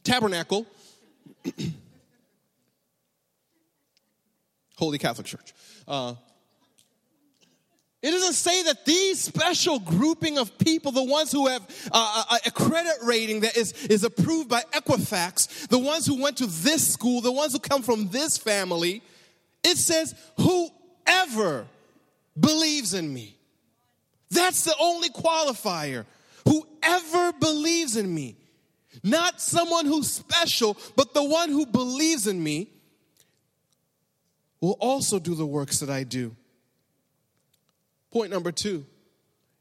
tabernacle, 0.04 0.68
Holy 4.76 4.98
Catholic 4.98 5.28
Church. 5.28 5.54
Uh, 5.88 6.16
it 8.04 8.12
doesn't 8.12 8.34
say 8.34 8.64
that 8.64 8.84
these 8.84 9.22
special 9.22 9.80
grouping 9.80 10.38
of 10.38 10.58
people, 10.58 10.92
the 10.92 11.02
ones 11.02 11.32
who 11.32 11.48
have 11.48 11.64
uh, 11.90 12.24
a, 12.32 12.50
a, 12.50 12.52
credit 12.52 12.98
rating 13.02 13.40
that 13.40 13.56
is, 13.56 13.72
is 13.86 14.04
approved 14.04 14.50
by 14.50 14.62
Equifax, 14.74 15.70
the 15.70 15.80
ones 15.80 16.06
who 16.06 16.22
went 16.22 16.36
to 16.38 16.46
this 16.46 16.86
school, 16.86 17.22
the 17.22 17.32
ones 17.32 17.54
who 17.54 17.60
come 17.60 17.82
from 17.82 18.10
this 18.10 18.38
family, 18.38 19.02
it 19.64 19.78
says, 19.78 20.14
whoever 20.38 21.66
believes 22.38 22.94
in 22.94 23.14
me. 23.14 23.38
That's 24.30 24.66
the 24.66 24.76
only 24.82 25.08
qualifier. 25.08 26.06
Whoever 26.46 27.32
believes 27.32 27.96
in 27.96 28.14
me. 28.14 28.36
Not 29.02 29.40
someone 29.40 29.86
who's 29.86 30.12
special, 30.12 30.76
but 30.98 31.14
the 31.14 31.24
one 31.24 31.48
who 31.48 31.66
believes 31.66 32.28
in 32.28 32.44
me 32.44 32.68
will 34.60 34.78
also 34.82 35.20
do 35.20 35.36
the 35.36 35.46
works 35.46 35.80
that 35.80 35.90
I 35.90 36.04
do. 36.04 36.36
Point 38.14 38.30
number 38.30 38.52
two 38.52 38.86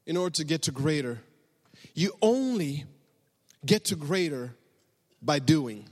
in 0.05 0.15
order 0.15 0.29
to 0.35 0.43
get 0.43 0.61
to 0.63 0.71
greater, 0.71 1.19
you 1.95 2.13
only 2.21 2.85
get 3.65 3.85
to 3.85 3.95
greater 3.95 4.53
by 5.23 5.39
doing. 5.39 5.89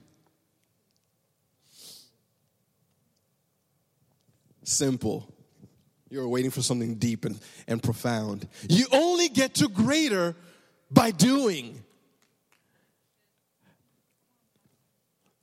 Simple. 4.62 5.34
You're 6.12 6.28
waiting 6.28 6.52
for 6.52 6.62
something 6.62 6.95
deep 6.95 7.26
and, 7.26 7.39
and 7.67 7.82
profound. 7.82 8.47
You 8.69 8.86
only 8.91 9.30
get 9.30 9.56
to 9.56 9.67
greater 9.67 10.36
by 10.91 11.10
doing. 11.10 11.81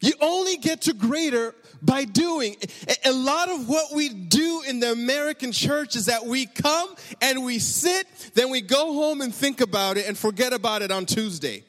You 0.00 0.12
only 0.20 0.56
get 0.56 0.82
to 0.82 0.94
greater 0.94 1.54
by 1.82 2.04
doing. 2.04 2.56
A 3.04 3.12
lot 3.12 3.48
of 3.48 3.68
what 3.68 3.94
we 3.94 4.08
do 4.08 4.62
in 4.66 4.80
the 4.80 4.92
American 4.92 5.52
church 5.52 5.96
is 5.96 6.06
that 6.06 6.24
we 6.24 6.46
come 6.46 6.94
and 7.20 7.44
we 7.44 7.58
sit, 7.58 8.06
then 8.34 8.50
we 8.50 8.61
go 8.61 8.94
home 8.94 9.20
and 9.20 9.34
think 9.34 9.61
about 9.61 9.96
it 9.96 10.06
and 10.06 10.16
forget 10.16 10.52
about 10.52 10.82
it 10.82 10.90
on 10.90 11.06
Tuesday. 11.06 11.64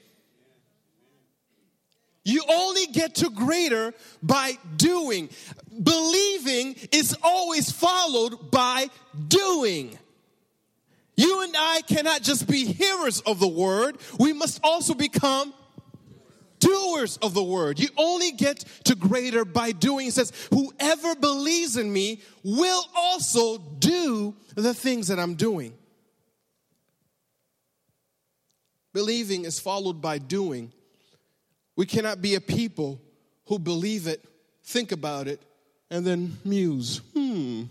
You 2.24 2.44
only 2.48 2.86
get 2.88 3.16
to 3.16 3.30
greater 3.32 3.94
by 4.22 4.54
doing. 4.76 5.30
Believing 5.82 6.76
is 6.92 7.18
always 7.24 7.72
followed 7.72 8.52
by 8.52 8.90
doing. 9.28 9.98
You 11.16 11.42
and 11.42 11.56
I 11.58 11.82
cannot 11.82 12.22
just 12.22 12.48
be 12.48 12.66
hearers 12.66 13.22
of 13.22 13.40
the 13.40 13.48
word, 13.48 13.98
we 14.20 14.34
must 14.34 14.60
also 14.64 14.94
become 14.94 15.54
doers 16.60 17.18
of 17.18 17.34
the 17.34 17.44
word. 17.44 17.80
You 17.80 17.90
only 17.98 18.32
get 18.32 18.60
to 18.86 18.96
greater 18.96 19.46
by 19.46 19.72
doing. 19.72 20.06
He 20.06 20.12
says, 20.12 20.32
Whoever 20.52 21.16
believes 21.16 21.78
in 21.78 21.92
me 21.92 22.22
will 22.44 22.84
also 22.96 23.58
do 23.58 24.36
the 24.56 24.74
things 24.74 25.08
that 25.08 25.20
I'm 25.20 25.36
doing. 25.36 25.74
Believing 28.94 29.46
is 29.46 29.60
followed 29.60 30.02
by 30.02 30.18
doing. 30.18 30.72
We 31.76 31.86
cannot 31.86 32.22
be 32.22 32.36
a 32.36 32.42
people 32.42 33.00
who 33.46 33.60
believe 33.60 34.08
it, 34.08 34.24
think 34.64 34.92
about 34.92 35.28
it, 35.28 35.42
and 35.90 36.06
then 36.06 36.38
muse. 36.44 37.02
Hmm. 37.14 37.64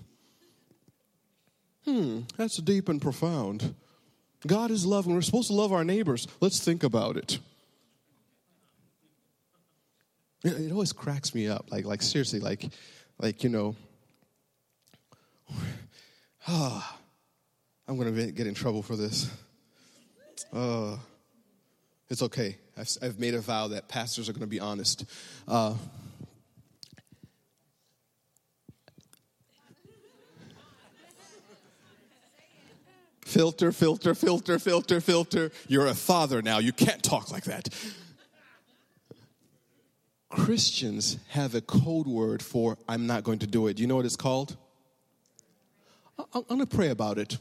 Hmm, 1.84 2.20
that's 2.36 2.56
deep 2.58 2.88
and 2.88 3.00
profound. 3.00 3.74
God 4.46 4.70
is 4.70 4.86
love, 4.86 5.06
and 5.06 5.14
we're 5.14 5.22
supposed 5.22 5.48
to 5.48 5.54
love 5.54 5.72
our 5.72 5.84
neighbors. 5.84 6.28
Let's 6.40 6.60
think 6.60 6.84
about 6.84 7.16
it. 7.16 7.38
It 10.44 10.70
always 10.70 10.92
cracks 10.92 11.34
me 11.34 11.48
up. 11.48 11.66
Like, 11.70 11.84
like 11.84 12.02
seriously, 12.02 12.40
like, 12.40 12.64
like 13.18 13.42
you 13.42 13.50
know. 13.50 13.74
Ah, 16.46 16.46
oh, 16.48 16.98
I'm 17.88 17.98
gonna 17.98 18.30
get 18.30 18.46
in 18.46 18.54
trouble 18.54 18.82
for 18.82 18.96
this. 18.96 19.30
Uh, 20.52 20.96
it's 22.08 22.22
okay. 22.22 22.56
I've, 22.76 22.88
I've 23.02 23.18
made 23.18 23.34
a 23.34 23.40
vow 23.40 23.68
that 23.68 23.88
pastors 23.88 24.28
are 24.28 24.32
to 24.32 24.46
be 24.46 24.60
honest. 24.60 25.04
Uh, 25.46 25.74
filter, 33.24 33.72
filter, 33.72 34.14
filter, 34.14 34.58
filter, 34.58 35.00
filter. 35.00 35.50
You're 35.66 35.86
a 35.86 35.94
father 35.94 36.40
now. 36.40 36.58
You 36.58 36.72
can't 36.72 37.02
talk 37.02 37.30
like 37.30 37.44
that. 37.44 37.68
Christians 40.48 41.18
have 41.28 41.54
a 41.54 41.60
code 41.60 42.06
word 42.06 42.42
for 42.42 42.78
I'm 42.88 43.06
not 43.06 43.22
going 43.22 43.40
to 43.40 43.46
do 43.46 43.66
it. 43.66 43.74
Do 43.74 43.82
you 43.82 43.86
know 43.86 43.96
what 43.96 44.06
it's 44.06 44.16
called? 44.16 44.56
I'm 46.32 46.42
going 46.44 46.60
to 46.60 46.66
pray 46.66 46.88
about 46.88 47.18
it. 47.18 47.36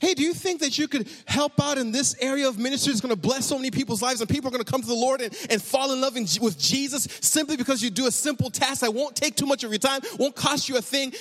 Hey, 0.00 0.14
do 0.14 0.22
you 0.22 0.32
think 0.32 0.62
that 0.62 0.78
you 0.78 0.88
could 0.88 1.10
help 1.26 1.62
out 1.62 1.76
in 1.76 1.92
this 1.92 2.16
area 2.22 2.48
of 2.48 2.58
ministry 2.58 2.94
that's 2.94 3.02
going 3.02 3.14
to 3.14 3.20
bless 3.20 3.44
so 3.44 3.58
many 3.58 3.70
people's 3.70 4.00
lives 4.00 4.22
and 4.22 4.30
people 4.30 4.48
are 4.48 4.50
going 4.50 4.64
to 4.64 4.72
come 4.72 4.80
to 4.80 4.88
the 4.88 4.94
Lord 4.94 5.20
and, 5.20 5.36
and 5.50 5.60
fall 5.60 5.92
in 5.92 6.00
love 6.00 6.16
in, 6.16 6.22
with 6.40 6.58
Jesus 6.58 7.06
simply 7.20 7.58
because 7.58 7.82
you 7.82 7.90
do 7.90 8.06
a 8.06 8.10
simple 8.10 8.48
task 8.48 8.80
that 8.80 8.94
won't 8.94 9.14
take 9.14 9.36
too 9.36 9.44
much 9.44 9.62
of 9.62 9.70
your 9.70 9.78
time, 9.78 10.00
won't 10.18 10.34
cost 10.34 10.70
you 10.70 10.78
a 10.78 10.80
thing? 10.80 11.12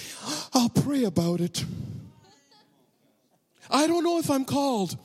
I'll 0.53 0.69
pray 0.69 1.03
about 1.03 1.41
it. 1.41 1.65
I 3.69 3.85
don't 3.85 4.05
know 4.05 4.17
if 4.17 4.31
I'm 4.31 4.45
called 4.45 4.95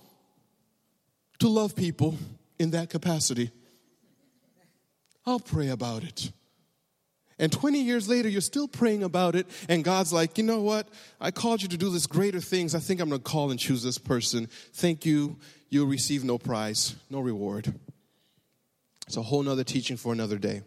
to 1.41 1.49
love 1.49 1.75
people 1.75 2.17
in 2.59 2.71
that 2.73 2.91
capacity. 2.91 3.51
I'll 5.27 5.41
pray 5.41 5.69
about 5.69 6.05
it. 6.05 6.33
And 7.39 7.53
20 7.53 7.83
years 7.83 8.09
later, 8.09 8.29
you're 8.29 8.41
still 8.41 8.67
praying 8.67 9.05
about 9.05 9.37
it, 9.37 9.47
and 9.69 9.85
God's 9.85 10.13
like, 10.13 10.39
you 10.39 10.45
know 10.45 10.61
what? 10.61 10.89
I 11.21 11.31
called 11.31 11.63
you 11.63 11.69
to 11.69 11.77
do 11.77 11.89
this 11.89 12.07
greater 12.07 12.41
things. 12.41 12.75
I 12.75 12.81
think 12.81 13.01
I'm 13.01 13.11
to 13.11 13.19
call 13.21 13.51
and 13.51 13.61
choose 13.61 13.83
this 13.83 13.99
person. 13.99 14.49
Thank 14.73 15.07
you. 15.07 15.37
You'll 15.71 15.87
receive 15.87 16.25
no 16.25 16.39
prize, 16.39 16.97
no 17.11 17.21
reward. 17.21 17.73
It's 19.07 19.17
a 19.17 19.23
whole 19.23 19.43
nother 19.43 19.65
teaching 19.65 19.97
for 19.97 20.13
another 20.13 20.39
day. 20.39 20.63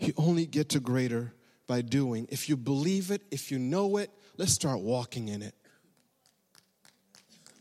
You 0.00 0.12
only 0.16 0.46
get 0.46 0.70
to 0.70 0.80
greater 0.80 1.32
by 1.66 1.80
doing. 1.80 2.26
If 2.30 2.48
you 2.48 2.56
believe 2.56 3.10
it, 3.10 3.22
if 3.30 3.50
you 3.50 3.58
know 3.58 3.96
it, 3.98 4.10
let's 4.36 4.52
start 4.52 4.80
walking 4.80 5.28
in 5.28 5.42
it. 5.42 5.54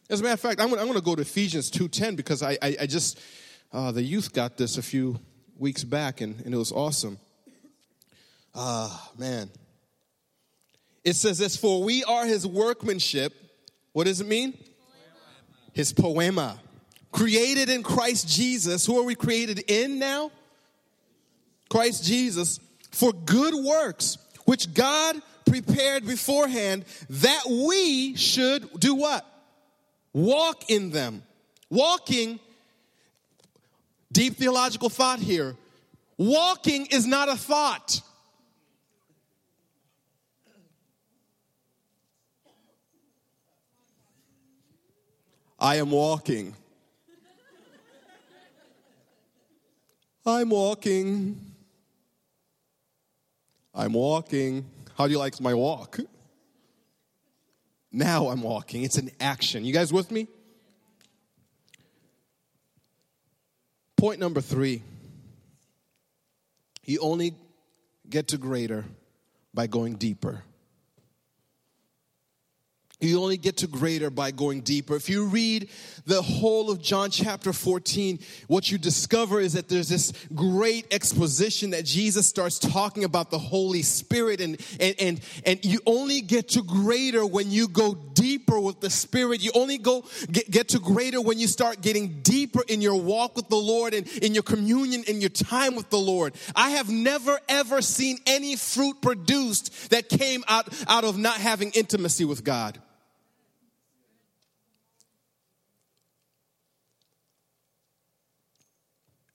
As 0.09 0.19
a 0.19 0.23
matter 0.23 0.33
of 0.33 0.39
fact, 0.39 0.61
I'm 0.61 0.69
going 0.69 0.93
to 0.93 1.01
go 1.01 1.15
to 1.15 1.21
Ephesians 1.21 1.71
2.10 1.71 2.15
because 2.15 2.43
I, 2.43 2.57
I, 2.61 2.77
I 2.81 2.85
just, 2.85 3.19
uh, 3.73 3.91
the 3.91 4.03
youth 4.03 4.33
got 4.33 4.55
this 4.55 4.77
a 4.77 4.83
few 4.83 5.19
weeks 5.57 5.83
back, 5.83 6.21
and, 6.21 6.39
and 6.45 6.53
it 6.53 6.57
was 6.57 6.71
awesome. 6.71 7.17
Ah, 8.53 9.11
man. 9.17 9.49
It 11.03 11.15
says 11.15 11.39
this 11.39 11.57
For 11.57 11.83
we 11.83 12.03
are 12.03 12.25
his 12.25 12.45
workmanship. 12.45 13.33
What 13.93 14.05
does 14.05 14.21
it 14.21 14.27
mean? 14.27 14.51
Poema. 14.51 14.69
His 15.73 15.91
poema. 15.91 16.59
Created 17.11 17.69
in 17.69 17.81
Christ 17.81 18.27
Jesus. 18.27 18.85
Who 18.85 18.99
are 18.99 19.03
we 19.03 19.15
created 19.15 19.59
in 19.67 19.97
now? 19.97 20.31
Christ 21.69 22.03
Jesus. 22.03 22.59
For 22.91 23.11
good 23.11 23.55
works, 23.55 24.17
which 24.45 24.73
God 24.73 25.19
prepared 25.45 26.05
beforehand 26.05 26.85
that 27.09 27.43
we 27.47 28.15
should 28.15 28.79
do 28.79 28.95
what? 28.95 29.25
Walk 30.15 30.69
in 30.69 30.91
them. 30.91 31.21
Walking 31.69 32.39
Deep 34.15 34.37
theological 34.37 34.87
thought 34.87 35.19
here. 35.19 35.57
Walking 36.17 36.85
is 36.85 37.05
not 37.05 37.27
a 37.27 37.35
thought. 37.35 37.99
I 45.59 45.75
am 45.75 45.91
walking. 45.91 46.55
I'm 50.25 50.49
walking. 50.49 51.37
I'm 53.73 53.91
walking. 53.91 54.65
How 54.97 55.07
do 55.07 55.11
you 55.11 55.19
like 55.19 55.41
my 55.41 55.53
walk? 55.53 55.99
Now 57.95 58.27
I'm 58.27 58.41
walking. 58.41 58.83
It's 58.83 58.97
an 58.97 59.09
action. 59.21 59.63
You 59.63 59.71
guys 59.71 59.93
with 59.93 60.11
me? 60.11 60.27
Point 63.95 64.19
number 64.19 64.41
three 64.41 64.83
you 66.83 66.99
only 66.99 67.33
get 68.07 68.27
to 68.27 68.37
greater 68.37 68.83
by 69.53 69.67
going 69.67 69.95
deeper. 69.95 70.43
You 73.01 73.21
only 73.21 73.35
get 73.35 73.57
to 73.57 73.67
greater 73.67 74.09
by 74.09 74.31
going 74.31 74.61
deeper. 74.61 74.95
If 74.95 75.09
you 75.09 75.25
read 75.25 75.69
the 76.05 76.21
whole 76.21 76.71
of 76.71 76.81
John 76.81 77.09
chapter 77.09 77.51
14, 77.51 78.19
what 78.47 78.71
you 78.71 78.77
discover 78.77 79.41
is 79.41 79.53
that 79.53 79.67
there's 79.67 79.89
this 79.89 80.13
great 80.33 80.93
exposition 80.93 81.71
that 81.71 81.83
Jesus 81.83 82.25
starts 82.25 82.57
talking 82.57 83.03
about 83.03 83.31
the 83.31 83.37
Holy 83.37 83.81
Spirit, 83.81 84.39
and, 84.39 84.61
and, 84.79 84.95
and, 84.99 85.21
and 85.45 85.65
you 85.65 85.81
only 85.85 86.21
get 86.21 86.49
to 86.49 86.63
greater 86.63 87.25
when 87.25 87.51
you 87.51 87.67
go 87.67 87.93
deeper 87.93 88.59
with 88.61 88.79
the 88.79 88.89
Spirit. 88.89 89.43
You 89.43 89.51
only 89.55 89.77
go 89.77 90.05
get, 90.31 90.49
get 90.49 90.69
to 90.69 90.79
greater 90.79 91.19
when 91.19 91.37
you 91.37 91.47
start 91.47 91.81
getting 91.81 92.21
deeper 92.21 92.61
in 92.69 92.81
your 92.81 92.95
walk 92.95 93.35
with 93.35 93.49
the 93.49 93.57
Lord 93.57 93.93
and 93.93 94.07
in 94.07 94.33
your 94.33 94.43
communion, 94.43 95.03
in 95.03 95.19
your 95.19 95.29
time 95.31 95.75
with 95.75 95.89
the 95.89 95.97
Lord. 95.97 96.33
I 96.55 96.71
have 96.71 96.89
never 96.89 97.39
ever 97.49 97.81
seen 97.81 98.19
any 98.25 98.55
fruit 98.55 99.01
produced 99.01 99.89
that 99.89 100.07
came 100.07 100.45
out, 100.47 100.69
out 100.87 101.03
of 101.03 101.17
not 101.17 101.35
having 101.35 101.71
intimacy 101.71 102.23
with 102.23 102.45
God. 102.45 102.79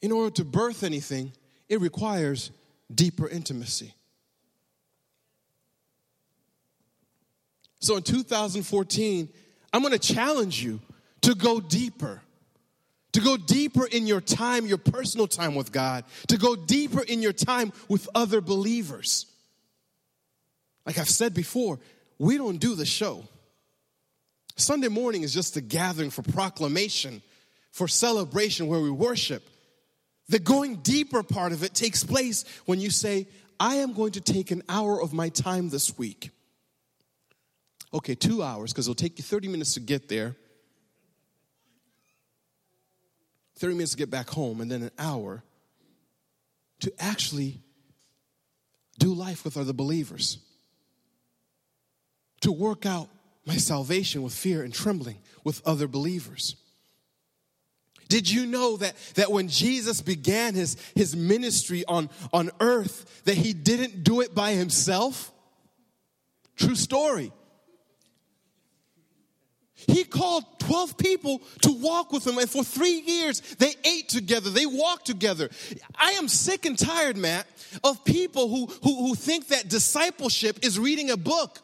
In 0.03 0.13
order 0.13 0.31
to 0.37 0.45
birth 0.45 0.83
anything, 0.83 1.33
it 1.69 1.81
requires 1.81 2.51
deeper 2.93 3.29
intimacy. 3.29 3.95
So 7.81 7.97
in 7.97 8.03
2014, 8.03 9.29
I'm 9.73 9.83
going 9.83 9.93
to 9.93 9.99
challenge 9.99 10.63
you 10.63 10.81
to 11.23 11.35
go 11.35 11.61
deeper. 11.61 12.21
To 13.15 13.21
go 13.21 13.37
deeper 13.37 13.87
in 13.87 14.07
your 14.07 14.21
time, 14.21 14.67
your 14.67 14.79
personal 14.79 15.27
time 15.27 15.57
with 15.57 15.73
God, 15.73 16.05
to 16.29 16.37
go 16.37 16.55
deeper 16.55 17.03
in 17.03 17.23
your 17.23 17.33
time 17.33 17.73
with 17.89 18.09
other 18.15 18.41
believers. 18.41 19.27
Like 20.87 20.97
I've 20.99 21.09
said 21.09 21.35
before, 21.35 21.81
we 22.19 22.37
don't 22.37 22.59
do 22.59 22.75
the 22.77 22.87
show. 22.87 23.25
Sunday 24.57 24.89
morning 24.89 25.23
is 25.23 25.35
just 25.35 25.57
a 25.57 25.61
gathering 25.61 26.11
for 26.11 26.23
proclamation, 26.23 27.23
for 27.73 27.89
celebration 27.89 28.69
where 28.69 28.81
we 28.81 28.91
worship. 28.91 29.43
The 30.31 30.39
going 30.39 30.77
deeper 30.77 31.25
part 31.25 31.51
of 31.51 31.65
it 31.65 31.75
takes 31.75 32.05
place 32.05 32.45
when 32.65 32.81
you 32.81 32.91
say, 32.91 33.27
I 33.59 33.77
am 33.77 33.93
going 33.93 34.13
to 34.13 34.21
take 34.21 34.53
an 34.53 34.63
hour 34.69 35.03
of 35.03 35.13
my 35.13 35.29
time 35.29 35.71
this 35.71 35.99
week. 35.99 36.31
Okay, 37.93 38.15
two 38.15 38.41
hours, 38.41 38.73
because 38.73 38.87
it'll 38.87 38.95
take 38.95 39.19
you 39.19 39.25
30 39.25 39.49
minutes 39.49 39.75
to 39.75 39.81
get 39.81 40.09
there, 40.09 40.37
30 43.57 43.75
minutes 43.75 43.91
to 43.91 43.97
get 43.97 44.09
back 44.09 44.31
home, 44.31 44.61
and 44.61 44.71
then 44.71 44.83
an 44.85 44.93
hour 45.01 45.43
to 46.79 46.93
actually 47.01 47.59
do 49.01 49.13
life 49.13 49.45
with 49.45 49.57
other 49.57 49.73
believers, 49.73 50.39
to 52.43 52.53
work 52.53 52.87
out 52.87 53.09
my 53.45 53.57
salvation 53.57 54.23
with 54.23 54.33
fear 54.33 54.63
and 54.63 54.73
trembling 54.73 55.19
with 55.43 55.61
other 55.67 55.89
believers. 55.89 56.55
Did 58.11 58.29
you 58.29 58.45
know 58.45 58.77
that, 58.79 58.95
that 59.15 59.31
when 59.31 59.47
Jesus 59.47 60.03
began 60.03 60.55
his, 60.55 60.77
his 60.97 61.15
ministry 61.15 61.85
on, 61.87 62.11
on 62.33 62.51
earth, 62.59 63.23
that 63.25 63.37
he 63.37 63.53
didn't 63.53 64.03
do 64.03 64.21
it 64.21 64.35
by 64.35 64.51
himself? 64.51 65.31
True 66.57 66.75
story. 66.75 67.33
He 69.75 70.03
called 70.03 70.45
12 70.59 70.99
people 70.99 71.41
to 71.63 71.73
walk 71.73 72.13
with 72.13 72.27
him, 72.27 72.37
and 72.39 72.51
for 72.51 72.65
three 72.65 73.01
years 73.01 73.41
they 73.59 73.75
ate 73.85 74.09
together, 74.09 74.51
they 74.51 74.67
walked 74.67 75.07
together. 75.07 75.49
I 75.95 76.11
am 76.13 76.27
sick 76.27 76.67
and 76.67 76.77
tired, 76.77 77.17
Matt, 77.17 77.47
of 77.85 78.05
people 78.05 78.49
who, 78.49 78.67
who, 78.83 79.07
who 79.07 79.15
think 79.15 79.49
that 79.49 79.69
discipleship 79.69 80.59
is 80.63 80.81
reading 80.81 81.11
a 81.11 81.17
book. 81.17 81.61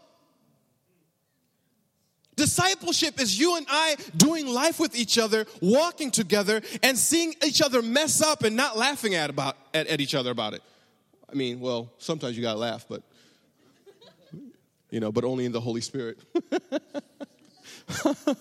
Discipleship 2.37 3.19
is 3.19 3.39
you 3.39 3.57
and 3.57 3.67
I 3.69 3.97
doing 4.15 4.47
life 4.47 4.79
with 4.79 4.95
each 4.95 5.17
other, 5.17 5.47
walking 5.63 6.11
together, 6.11 6.61
and 6.83 6.99
seeing 6.99 7.35
each 7.45 7.63
other 7.63 7.81
mess 7.81 8.21
up 8.21 8.45
and 8.45 8.55
not 8.55 8.77
laughing 8.77 9.15
at, 9.15 9.31
about, 9.31 9.57
at, 9.73 9.87
at 9.87 10.03
each 10.03 10.15
other 10.15 10.31
about 10.31 10.53
it. 10.53 10.63
I 11.31 11.35
mean, 11.35 11.61
well, 11.61 11.91
sometimes 11.97 12.37
you 12.37 12.43
gotta 12.43 12.59
laugh, 12.59 12.85
but, 12.89 13.03
you 14.91 15.01
know, 15.01 15.11
but 15.11 15.25
only 15.25 15.47
in 15.47 15.53
the 15.53 15.61
Holy 15.61 15.81
Spirit. 15.81 16.19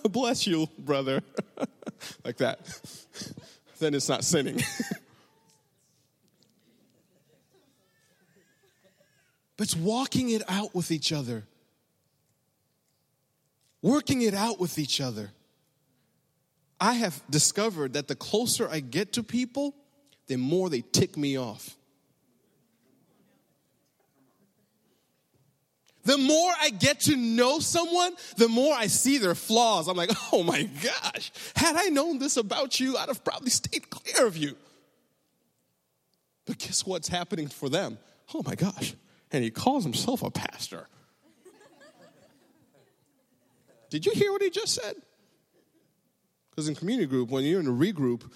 Bless 0.10 0.46
you, 0.46 0.68
brother. 0.78 1.22
like 2.24 2.36
that. 2.36 2.60
then 3.78 3.94
it's 3.94 4.10
not 4.10 4.24
sinning. 4.24 4.60
but 9.56 9.64
it's 9.64 9.76
walking 9.76 10.28
it 10.28 10.42
out 10.48 10.74
with 10.74 10.90
each 10.90 11.12
other 11.12 11.46
working 13.82 14.22
it 14.22 14.34
out 14.34 14.58
with 14.58 14.78
each 14.78 15.00
other. 15.00 15.30
I 16.80 16.94
have 16.94 17.22
discovered 17.30 17.94
that 17.94 18.08
the 18.08 18.14
closer 18.14 18.68
I 18.68 18.80
get 18.80 19.14
to 19.14 19.22
people, 19.22 19.74
the 20.26 20.36
more 20.36 20.68
they 20.68 20.82
tick 20.82 21.16
me 21.16 21.38
off. 21.38 21.76
The 26.04 26.18
more 26.18 26.52
I 26.60 26.70
get 26.70 27.00
to 27.00 27.16
know 27.16 27.58
someone, 27.58 28.14
the 28.36 28.48
more 28.48 28.72
I 28.72 28.86
see 28.86 29.18
their 29.18 29.34
flaws. 29.34 29.88
I'm 29.88 29.96
like, 29.96 30.10
oh 30.32 30.44
my 30.44 30.62
gosh, 30.62 31.32
had 31.56 31.74
I 31.74 31.86
known 31.86 32.18
this 32.18 32.36
about 32.36 32.78
you, 32.78 32.96
I'd 32.96 33.08
have 33.08 33.24
probably 33.24 33.50
stayed 33.50 33.90
clear 33.90 34.26
of 34.26 34.36
you. 34.36 34.56
But 36.46 36.58
guess 36.58 36.86
what's 36.86 37.08
happening 37.08 37.48
for 37.48 37.68
them? 37.68 37.98
Oh 38.32 38.42
my 38.44 38.54
gosh. 38.54 38.94
And 39.32 39.42
he 39.42 39.50
calls 39.50 39.82
himself 39.82 40.22
a 40.22 40.30
pastor. 40.30 40.86
Did 43.96 44.04
you 44.04 44.12
hear 44.12 44.30
what 44.30 44.42
he 44.42 44.50
just 44.50 44.74
said? 44.74 44.94
Because 46.50 46.68
in 46.68 46.74
community 46.74 47.06
group, 47.06 47.30
when 47.30 47.44
you're 47.44 47.60
in 47.60 47.66
a 47.66 47.70
regroup, 47.70 48.30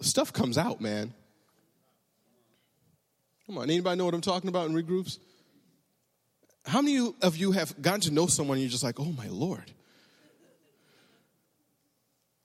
stuff 0.00 0.32
comes 0.32 0.56
out, 0.56 0.80
man. 0.80 1.12
Come 3.44 3.58
on, 3.58 3.64
anybody 3.64 3.98
know 3.98 4.06
what 4.06 4.14
I'm 4.14 4.22
talking 4.22 4.48
about 4.48 4.70
in 4.70 4.74
regroups? 4.74 5.18
How 6.64 6.80
many 6.80 7.12
of 7.20 7.36
you 7.36 7.52
have 7.52 7.80
gotten 7.82 8.00
to 8.00 8.10
know 8.10 8.26
someone 8.26 8.56
and 8.56 8.62
you're 8.62 8.70
just 8.70 8.82
like, 8.82 8.98
oh 8.98 9.12
my 9.12 9.28
Lord, 9.28 9.70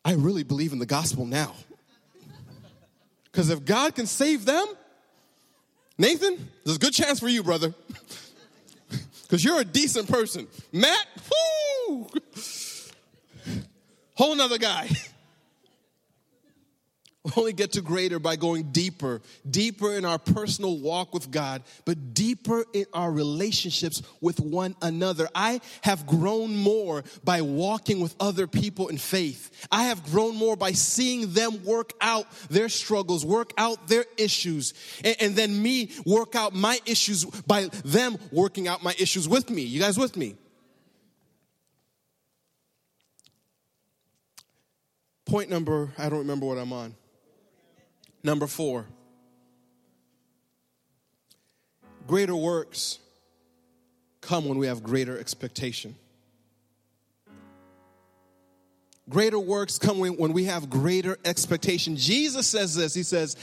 I 0.04 0.16
really 0.16 0.44
believe 0.44 0.74
in 0.74 0.80
the 0.80 0.86
gospel 0.86 1.26
now? 1.26 1.56
Because 3.32 3.50
if 3.50 3.64
God 3.64 3.96
can 3.96 4.08
save 4.08 4.44
them, 4.44 4.66
Nathan, 5.98 6.50
there's 6.66 6.76
a 6.76 6.80
good 6.82 6.94
chance 6.94 7.18
for 7.18 7.30
you, 7.30 7.44
brother. 7.44 7.74
Because 9.32 9.46
you're 9.46 9.62
a 9.62 9.64
decent 9.64 10.10
person. 10.10 10.46
Matt, 10.74 11.08
whoo! 11.88 12.10
Whole 14.16 14.36
nother 14.36 14.58
guy. 14.58 14.90
We 17.24 17.32
only 17.38 17.54
get 17.54 17.74
to 17.74 17.82
greater 17.82 18.18
by 18.18 18.36
going 18.36 18.72
deeper, 18.72 19.22
deeper 19.50 19.96
in 19.96 20.06
our 20.06 20.18
personal 20.18 20.80
walk 20.80 21.14
with 21.14 21.30
God, 21.30 21.62
but 21.86 22.16
deeper 22.16 22.66
in 22.74 22.86
our 22.94 23.12
relationships 23.12 24.02
with 24.22 24.40
one 24.40 24.76
another. 24.82 25.30
I 25.36 25.62
have 25.82 26.08
grown 26.08 26.56
more 26.56 27.04
by 27.24 27.42
walking 27.42 28.00
with 28.00 28.16
other 28.20 28.48
people 28.48 28.88
in 28.88 28.98
faith. 28.98 29.68
I 29.72 29.84
have 29.84 30.04
grown 30.06 30.36
more 30.36 30.56
by 30.56 30.72
seeing 30.72 31.34
them 31.34 31.64
work 31.64 31.94
out 32.02 32.26
their 32.50 32.70
struggles, 32.70 33.24
work 33.24 33.54
out 33.56 33.88
their 33.88 34.06
issues, 34.18 34.74
and, 35.04 35.16
and 35.20 35.36
then 35.36 35.62
me 35.62 35.92
work 36.08 36.36
out 36.36 36.56
my 36.56 36.80
issues 36.88 37.26
by 37.26 37.70
them 37.86 38.18
working 38.32 38.68
out 38.68 38.84
my 38.84 38.96
issues 38.98 39.30
with 39.30 39.50
me. 39.52 39.62
You 39.62 39.80
guys 39.80 39.98
with 39.98 40.18
me? 40.18 40.38
Point 45.26 45.52
number, 45.52 45.94
I 46.00 46.10
don't 46.10 46.20
remember 46.20 46.48
what 46.48 46.58
I'm 46.58 46.74
on. 46.74 46.96
Number 48.24 48.48
four, 48.48 48.86
greater 52.08 52.36
works 52.36 53.00
come 54.22 54.46
when 54.46 54.58
we 54.58 54.68
have 54.68 54.84
greater 54.84 55.18
expectation. 55.18 55.96
Greater 59.10 59.40
works 59.40 59.78
come 59.78 60.00
when 60.00 60.32
we 60.32 60.46
have 60.46 60.70
greater 60.70 61.18
expectation. 61.26 61.98
Jesus 61.98 62.48
says 62.48 62.76
this 62.76 62.94
He 62.94 63.04
says, 63.04 63.36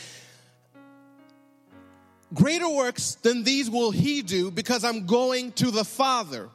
Greater 2.33 2.69
works 2.69 3.17
than 3.17 3.43
these 3.43 3.71
will 3.71 3.91
He 3.91 4.23
do 4.23 4.51
because 4.51 4.85
I'm 4.85 5.07
going 5.07 5.53
to 5.53 5.71
the 5.71 5.85
Father. 5.85 6.49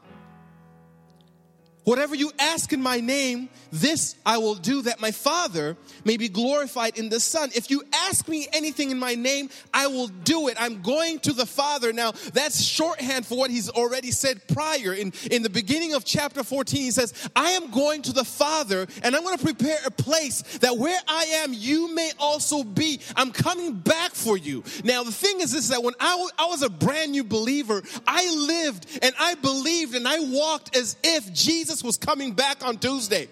Whatever 1.83 2.15
you 2.15 2.31
ask 2.39 2.71
in 2.71 2.81
my 2.81 2.99
name, 2.99 3.49
this 3.71 4.15
I 4.25 4.37
will 4.37 4.55
do 4.55 4.83
that 4.83 5.01
my 5.01 5.11
Father 5.11 5.75
may 6.05 6.15
be 6.15 6.29
glorified 6.29 6.97
in 6.97 7.09
the 7.09 7.19
Son. 7.19 7.49
If 7.55 7.69
you 7.69 7.83
ask 7.93 8.27
me 8.27 8.47
anything 8.53 8.91
in 8.91 8.99
my 8.99 9.15
name, 9.15 9.49
I 9.73 9.87
will 9.87 10.07
do 10.07 10.47
it. 10.47 10.55
I'm 10.59 10.81
going 10.81 11.19
to 11.19 11.33
the 11.33 11.45
Father. 11.45 11.91
Now, 11.91 12.11
that's 12.33 12.63
shorthand 12.63 13.25
for 13.25 13.37
what 13.37 13.51
he's 13.51 13.69
already 13.69 14.11
said 14.11 14.47
prior. 14.47 14.93
In, 14.93 15.11
in 15.31 15.43
the 15.43 15.49
beginning 15.49 15.93
of 15.93 16.05
chapter 16.05 16.43
14, 16.43 16.81
he 16.81 16.91
says, 16.91 17.13
I 17.35 17.51
am 17.51 17.71
going 17.71 18.01
to 18.03 18.13
the 18.13 18.23
Father 18.23 18.87
and 19.01 19.15
I'm 19.15 19.23
going 19.23 19.37
to 19.37 19.43
prepare 19.43 19.79
a 19.85 19.91
place 19.91 20.41
that 20.59 20.77
where 20.77 20.99
I 21.07 21.23
am, 21.43 21.51
you 21.53 21.93
may 21.93 22.11
also 22.19 22.63
be. 22.63 23.01
I'm 23.15 23.31
coming 23.31 23.73
back 23.73 24.11
for 24.11 24.37
you. 24.37 24.63
Now, 24.83 25.03
the 25.03 25.11
thing 25.11 25.41
is 25.41 25.51
this, 25.51 25.69
that 25.69 25.83
when 25.83 25.95
I, 25.99 26.11
w- 26.11 26.29
I 26.37 26.45
was 26.45 26.61
a 26.61 26.69
brand 26.69 27.11
new 27.11 27.23
believer, 27.23 27.81
I 28.07 28.33
lived 28.35 28.99
and 29.01 29.13
I 29.19 29.33
believed 29.35 29.95
and 29.95 30.07
I 30.07 30.19
walked 30.19 30.77
as 30.77 30.95
if 31.03 31.33
Jesus 31.33 31.72
was 31.81 31.95
coming 31.95 32.33
back 32.33 32.65
on 32.65 32.77
Tuesday. 32.77 33.29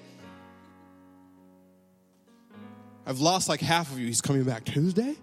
I've 3.05 3.19
lost 3.19 3.49
like 3.49 3.59
half 3.59 3.91
of 3.91 3.99
you. 3.99 4.07
He's 4.07 4.21
coming 4.21 4.43
back 4.43 4.63
Tuesday. 4.63 5.15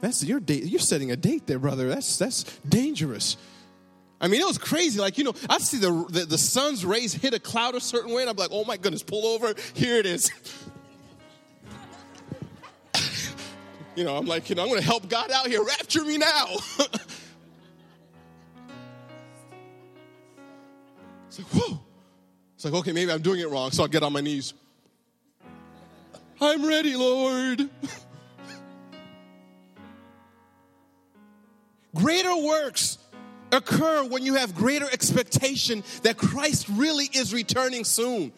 That's 0.00 0.22
your 0.22 0.38
date. 0.38 0.64
You're 0.64 0.80
setting 0.80 1.10
a 1.12 1.16
date 1.16 1.46
there, 1.46 1.58
brother. 1.58 1.88
That's 1.88 2.18
that's 2.18 2.44
dangerous. 2.68 3.38
I 4.20 4.28
mean, 4.28 4.40
it 4.40 4.46
was 4.46 4.58
crazy. 4.58 5.00
Like, 5.00 5.18
you 5.18 5.24
know, 5.24 5.34
I 5.50 5.58
see 5.58 5.78
the, 5.78 6.06
the, 6.08 6.24
the 6.24 6.38
sun's 6.38 6.84
rays 6.84 7.12
hit 7.12 7.34
a 7.34 7.38
cloud 7.38 7.74
a 7.74 7.80
certain 7.80 8.12
way, 8.14 8.22
and 8.22 8.30
I'm 8.30 8.36
like, 8.36 8.50
oh 8.52 8.64
my 8.64 8.76
goodness, 8.76 9.02
pull 9.02 9.26
over. 9.26 9.54
Here 9.74 9.96
it 9.96 10.06
is. 10.06 10.30
you 13.96 14.04
know, 14.04 14.16
I'm 14.16 14.26
like, 14.26 14.48
you 14.48 14.54
know, 14.54 14.62
I'm 14.62 14.68
going 14.68 14.80
to 14.80 14.86
help 14.86 15.08
God 15.08 15.30
out 15.30 15.46
here. 15.46 15.62
Rapture 15.62 16.04
me 16.04 16.16
now. 16.16 16.46
it's 21.28 21.38
like, 21.38 21.48
whoa. 21.48 21.80
It's 22.64 22.72
like, 22.72 22.80
okay, 22.80 22.92
maybe 22.92 23.12
I'm 23.12 23.20
doing 23.20 23.40
it 23.40 23.50
wrong, 23.50 23.72
so 23.72 23.82
I'll 23.82 23.90
get 23.90 24.02
on 24.02 24.14
my 24.14 24.22
knees. 24.22 24.54
I'm 26.40 26.64
ready, 26.66 26.96
Lord. 26.96 27.68
greater 31.94 32.34
works 32.38 32.96
occur 33.52 34.04
when 34.04 34.24
you 34.24 34.36
have 34.36 34.54
greater 34.54 34.86
expectation 34.90 35.84
that 36.04 36.16
Christ 36.16 36.70
really 36.70 37.04
is 37.12 37.34
returning 37.34 37.84
soon. 37.84 38.32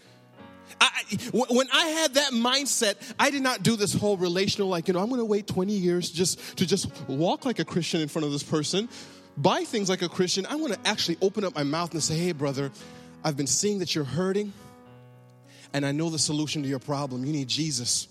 I, 0.81 0.91
when 1.33 1.69
I 1.73 1.87
had 1.87 2.15
that 2.15 2.33
mindset, 2.33 2.97
I 3.21 3.31
did 3.31 3.45
not 3.45 3.62
do 3.62 3.77
this 3.77 3.95
whole 3.95 4.17
relational, 4.17 4.69
like, 4.69 4.89
you 4.89 4.95
know, 4.95 5.01
I'm 5.01 5.09
going 5.09 5.21
to 5.21 5.25
wait 5.25 5.47
20 5.47 5.73
years 5.73 6.11
just 6.11 6.57
to 6.57 6.67
just 6.67 6.89
walk 7.07 7.45
like 7.45 7.61
a 7.61 7.65
Christian 7.65 8.01
in 8.01 8.09
front 8.09 8.27
of 8.27 8.33
this 8.33 8.43
person, 8.43 8.89
buy 9.37 9.62
things 9.62 9.89
like 9.89 10.03
a 10.03 10.09
Christian. 10.09 10.47
I 10.47 10.57
want 10.57 10.73
to 10.73 10.81
actually 10.85 11.17
open 11.23 11.45
up 11.45 11.55
my 11.55 11.62
mouth 11.62 11.93
and 11.93 12.03
say, 12.03 12.17
hey, 12.17 12.33
brother, 12.33 12.73
I've 13.27 13.37
been 13.37 13.49
seeing 13.49 13.81
that 13.81 13.93
you're 13.93 14.05
hurting, 14.05 14.53
and 15.73 15.85
I 15.85 15.91
know 15.91 16.11
the 16.11 16.19
solution 16.19 16.62
to 16.62 16.69
your 16.69 16.79
problem. 16.79 17.25
You 17.25 17.33
need 17.33 17.49
Jesus. 17.49 18.07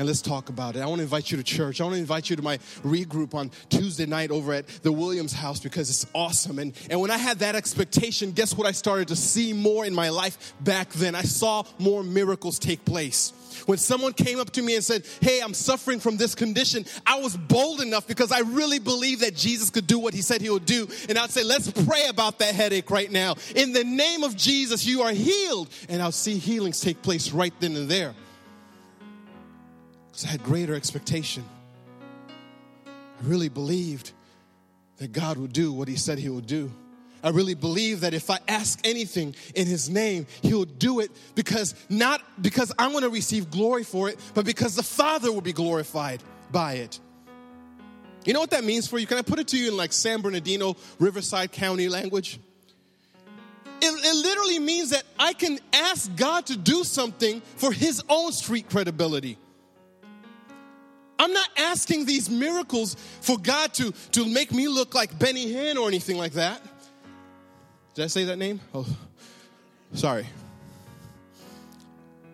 And 0.00 0.06
let's 0.06 0.22
talk 0.22 0.48
about 0.48 0.76
it. 0.76 0.80
I 0.80 0.86
want 0.86 1.00
to 1.00 1.02
invite 1.02 1.30
you 1.30 1.36
to 1.36 1.42
church. 1.42 1.78
I 1.78 1.84
want 1.84 1.92
to 1.92 2.00
invite 2.00 2.30
you 2.30 2.36
to 2.36 2.40
my 2.40 2.56
regroup 2.82 3.34
on 3.34 3.50
Tuesday 3.68 4.06
night 4.06 4.30
over 4.30 4.54
at 4.54 4.66
the 4.82 4.90
Williams 4.90 5.34
house 5.34 5.60
because 5.60 5.90
it's 5.90 6.06
awesome. 6.14 6.58
And, 6.58 6.72
and 6.88 7.02
when 7.02 7.10
I 7.10 7.18
had 7.18 7.40
that 7.40 7.54
expectation, 7.54 8.32
guess 8.32 8.56
what 8.56 8.66
I 8.66 8.72
started 8.72 9.08
to 9.08 9.16
see 9.16 9.52
more 9.52 9.84
in 9.84 9.94
my 9.94 10.08
life 10.08 10.54
back 10.60 10.88
then? 10.92 11.14
I 11.14 11.20
saw 11.20 11.64
more 11.78 12.02
miracles 12.02 12.58
take 12.58 12.82
place. 12.86 13.34
When 13.66 13.76
someone 13.76 14.14
came 14.14 14.40
up 14.40 14.48
to 14.52 14.62
me 14.62 14.74
and 14.74 14.82
said, 14.82 15.04
Hey, 15.20 15.40
I'm 15.42 15.52
suffering 15.52 16.00
from 16.00 16.16
this 16.16 16.34
condition, 16.34 16.86
I 17.04 17.20
was 17.20 17.36
bold 17.36 17.82
enough 17.82 18.06
because 18.06 18.32
I 18.32 18.38
really 18.38 18.78
believe 18.78 19.20
that 19.20 19.36
Jesus 19.36 19.68
could 19.68 19.86
do 19.86 19.98
what 19.98 20.14
he 20.14 20.22
said 20.22 20.40
he 20.40 20.48
would 20.48 20.64
do. 20.64 20.88
And 21.10 21.18
I'd 21.18 21.28
say, 21.28 21.44
Let's 21.44 21.70
pray 21.70 22.06
about 22.08 22.38
that 22.38 22.54
headache 22.54 22.90
right 22.90 23.12
now. 23.12 23.34
In 23.54 23.74
the 23.74 23.84
name 23.84 24.24
of 24.24 24.34
Jesus, 24.34 24.86
you 24.86 25.02
are 25.02 25.12
healed. 25.12 25.68
And 25.90 26.00
I'll 26.00 26.10
see 26.10 26.38
healings 26.38 26.80
take 26.80 27.02
place 27.02 27.32
right 27.32 27.52
then 27.60 27.76
and 27.76 27.86
there. 27.86 28.14
I 30.24 30.28
had 30.28 30.42
greater 30.42 30.74
expectation. 30.74 31.44
I 32.86 33.22
really 33.22 33.48
believed 33.48 34.12
that 34.98 35.12
God 35.12 35.38
would 35.38 35.52
do 35.52 35.72
what 35.72 35.88
he 35.88 35.96
said 35.96 36.18
he 36.18 36.28
would 36.28 36.46
do. 36.46 36.70
I 37.22 37.30
really 37.30 37.54
believe 37.54 38.00
that 38.00 38.14
if 38.14 38.30
I 38.30 38.38
ask 38.48 38.80
anything 38.84 39.34
in 39.54 39.66
his 39.66 39.90
name, 39.90 40.26
he'll 40.42 40.64
do 40.64 41.00
it 41.00 41.10
because 41.34 41.74
not 41.90 42.22
because 42.40 42.72
I'm 42.78 42.92
going 42.92 43.02
to 43.02 43.10
receive 43.10 43.50
glory 43.50 43.84
for 43.84 44.08
it, 44.08 44.18
but 44.34 44.46
because 44.46 44.74
the 44.74 44.82
Father 44.82 45.30
will 45.30 45.42
be 45.42 45.52
glorified 45.52 46.22
by 46.50 46.74
it. 46.74 46.98
You 48.24 48.32
know 48.32 48.40
what 48.40 48.50
that 48.50 48.64
means 48.64 48.86
for 48.86 48.98
you? 48.98 49.06
Can 49.06 49.18
I 49.18 49.22
put 49.22 49.38
it 49.38 49.48
to 49.48 49.58
you 49.58 49.70
in 49.70 49.76
like 49.76 49.92
San 49.92 50.20
Bernardino, 50.20 50.76
Riverside 50.98 51.52
County 51.52 51.88
language? 51.88 52.38
It, 53.82 54.04
it 54.04 54.16
literally 54.16 54.58
means 54.58 54.90
that 54.90 55.04
I 55.18 55.32
can 55.32 55.58
ask 55.72 56.14
God 56.16 56.46
to 56.46 56.56
do 56.56 56.84
something 56.84 57.40
for 57.56 57.72
his 57.72 58.02
own 58.08 58.32
street 58.32 58.68
credibility. 58.68 59.38
I'm 61.20 61.34
not 61.34 61.50
asking 61.58 62.06
these 62.06 62.30
miracles 62.30 62.96
for 63.20 63.36
God 63.36 63.74
to, 63.74 63.92
to 64.12 64.24
make 64.24 64.52
me 64.52 64.68
look 64.68 64.94
like 64.94 65.18
Benny 65.18 65.52
Hinn 65.52 65.76
or 65.76 65.86
anything 65.86 66.16
like 66.16 66.32
that. 66.32 66.62
Did 67.92 68.04
I 68.04 68.08
say 68.08 68.24
that 68.24 68.38
name? 68.38 68.58
Oh, 68.72 68.86
sorry. 69.92 70.26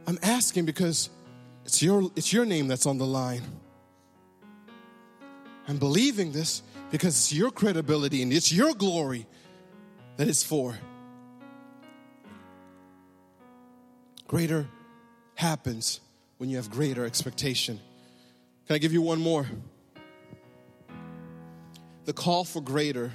I'm 0.06 0.20
asking 0.22 0.66
because 0.66 1.10
it's 1.64 1.82
your, 1.82 2.12
it's 2.14 2.32
your 2.32 2.44
name 2.46 2.68
that's 2.68 2.86
on 2.86 2.96
the 2.96 3.06
line. 3.06 3.42
I'm 5.66 5.78
believing 5.78 6.30
this 6.30 6.62
because 6.92 7.16
it's 7.16 7.32
your 7.32 7.50
credibility 7.50 8.22
and 8.22 8.32
it's 8.32 8.52
your 8.52 8.72
glory 8.72 9.26
that 10.16 10.28
it's 10.28 10.44
for. 10.44 10.78
Greater 14.28 14.68
happens 15.34 15.98
when 16.38 16.50
you 16.50 16.56
have 16.56 16.70
greater 16.70 17.04
expectation. 17.04 17.80
Can 18.66 18.74
I 18.74 18.78
give 18.78 18.92
you 18.92 19.02
one 19.02 19.20
more? 19.20 19.46
The 22.04 22.12
call 22.12 22.44
for 22.44 22.60
greater 22.60 23.12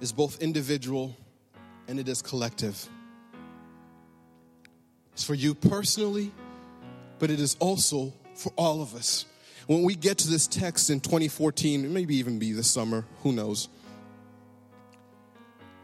is 0.00 0.12
both 0.12 0.42
individual 0.42 1.16
and 1.88 1.98
it 1.98 2.06
is 2.06 2.20
collective. 2.20 2.88
It's 5.14 5.24
for 5.24 5.34
you 5.34 5.54
personally, 5.54 6.30
but 7.18 7.30
it 7.30 7.40
is 7.40 7.56
also 7.58 8.12
for 8.34 8.52
all 8.56 8.82
of 8.82 8.94
us. 8.94 9.24
When 9.66 9.82
we 9.82 9.94
get 9.94 10.18
to 10.18 10.28
this 10.28 10.46
text 10.46 10.90
in 10.90 11.00
2014, 11.00 11.92
maybe 11.92 12.16
even 12.16 12.38
be 12.38 12.52
this 12.52 12.70
summer, 12.70 13.06
who 13.22 13.32
knows? 13.32 13.68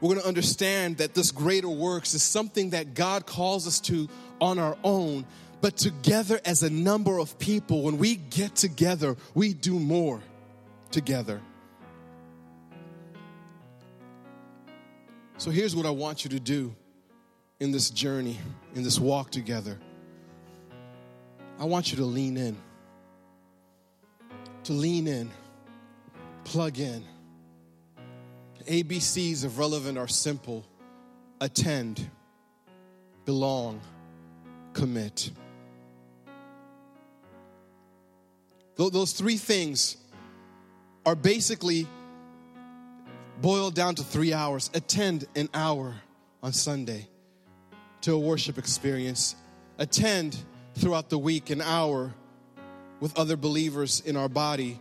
We're 0.00 0.10
going 0.10 0.20
to 0.20 0.28
understand 0.28 0.98
that 0.98 1.14
this 1.14 1.30
greater 1.30 1.70
works 1.70 2.12
is 2.12 2.22
something 2.22 2.70
that 2.70 2.92
God 2.92 3.24
calls 3.24 3.66
us 3.66 3.80
to 3.80 4.08
on 4.40 4.58
our 4.58 4.76
own, 4.84 5.24
but 5.60 5.76
together 5.76 6.40
as 6.44 6.62
a 6.62 6.70
number 6.70 7.18
of 7.18 7.38
people, 7.38 7.82
when 7.82 7.98
we 7.98 8.16
get 8.16 8.54
together, 8.54 9.16
we 9.34 9.52
do 9.52 9.78
more 9.78 10.22
together. 10.90 11.40
So 15.38 15.50
here's 15.50 15.76
what 15.76 15.86
I 15.86 15.90
want 15.90 16.24
you 16.24 16.30
to 16.30 16.40
do 16.40 16.74
in 17.60 17.72
this 17.72 17.90
journey, 17.90 18.38
in 18.74 18.82
this 18.82 18.98
walk 18.98 19.30
together. 19.30 19.78
I 21.58 21.64
want 21.64 21.90
you 21.90 21.98
to 21.98 22.04
lean 22.04 22.36
in. 22.36 22.56
To 24.64 24.72
lean 24.72 25.06
in, 25.06 25.30
plug 26.44 26.78
in. 26.78 27.04
ABCs 28.66 29.44
of 29.44 29.58
relevant 29.58 29.96
are 29.96 30.08
simple 30.08 30.64
attend, 31.40 32.10
belong, 33.24 33.80
commit. 34.72 35.30
Those 38.76 39.12
three 39.12 39.38
things 39.38 39.96
are 41.06 41.14
basically 41.14 41.86
boiled 43.40 43.74
down 43.74 43.94
to 43.94 44.02
three 44.02 44.32
hours. 44.32 44.70
Attend 44.74 45.26
an 45.34 45.48
hour 45.54 45.94
on 46.42 46.52
Sunday 46.52 47.08
to 48.02 48.12
a 48.12 48.18
worship 48.18 48.58
experience. 48.58 49.34
Attend 49.78 50.36
throughout 50.74 51.08
the 51.08 51.18
week 51.18 51.50
an 51.50 51.62
hour 51.62 52.14
with 53.00 53.18
other 53.18 53.36
believers 53.36 54.02
in 54.04 54.16
our 54.16 54.28
body 54.28 54.78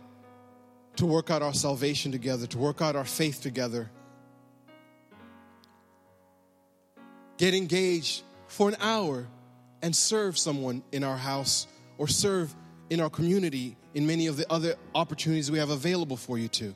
to 0.96 1.06
work 1.06 1.30
out 1.30 1.42
our 1.42 1.54
salvation 1.54 2.12
together, 2.12 2.46
to 2.46 2.58
work 2.58 2.80
out 2.80 2.96
our 2.96 3.04
faith 3.04 3.40
together. 3.40 3.90
Get 7.38 7.54
engaged 7.54 8.22
for 8.48 8.68
an 8.68 8.76
hour 8.80 9.26
and 9.82 9.94
serve 9.94 10.38
someone 10.38 10.82
in 10.92 11.04
our 11.04 11.18
house 11.18 11.66
or 11.98 12.08
serve 12.08 12.54
in 12.88 13.00
our 13.00 13.10
community 13.10 13.76
in 13.96 14.06
many 14.06 14.28
of 14.28 14.36
the 14.36 14.48
other 14.52 14.76
opportunities 14.94 15.50
we 15.50 15.58
have 15.58 15.70
available 15.70 16.16
for 16.16 16.38
you 16.38 16.46
to. 16.46 16.72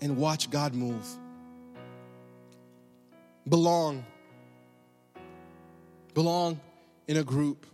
and 0.00 0.16
watch 0.16 0.50
God 0.50 0.74
move. 0.74 1.06
Belong. 3.48 4.04
Belong 6.14 6.60
in 7.06 7.16
a 7.16 7.24
group. 7.24 7.66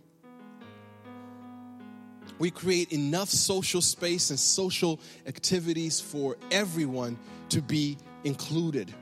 We 2.37 2.51
create 2.51 2.91
enough 2.91 3.29
social 3.29 3.81
space 3.81 4.29
and 4.29 4.39
social 4.39 4.99
activities 5.25 5.99
for 5.99 6.37
everyone 6.51 7.17
to 7.49 7.61
be 7.61 7.97
included. 8.23 8.93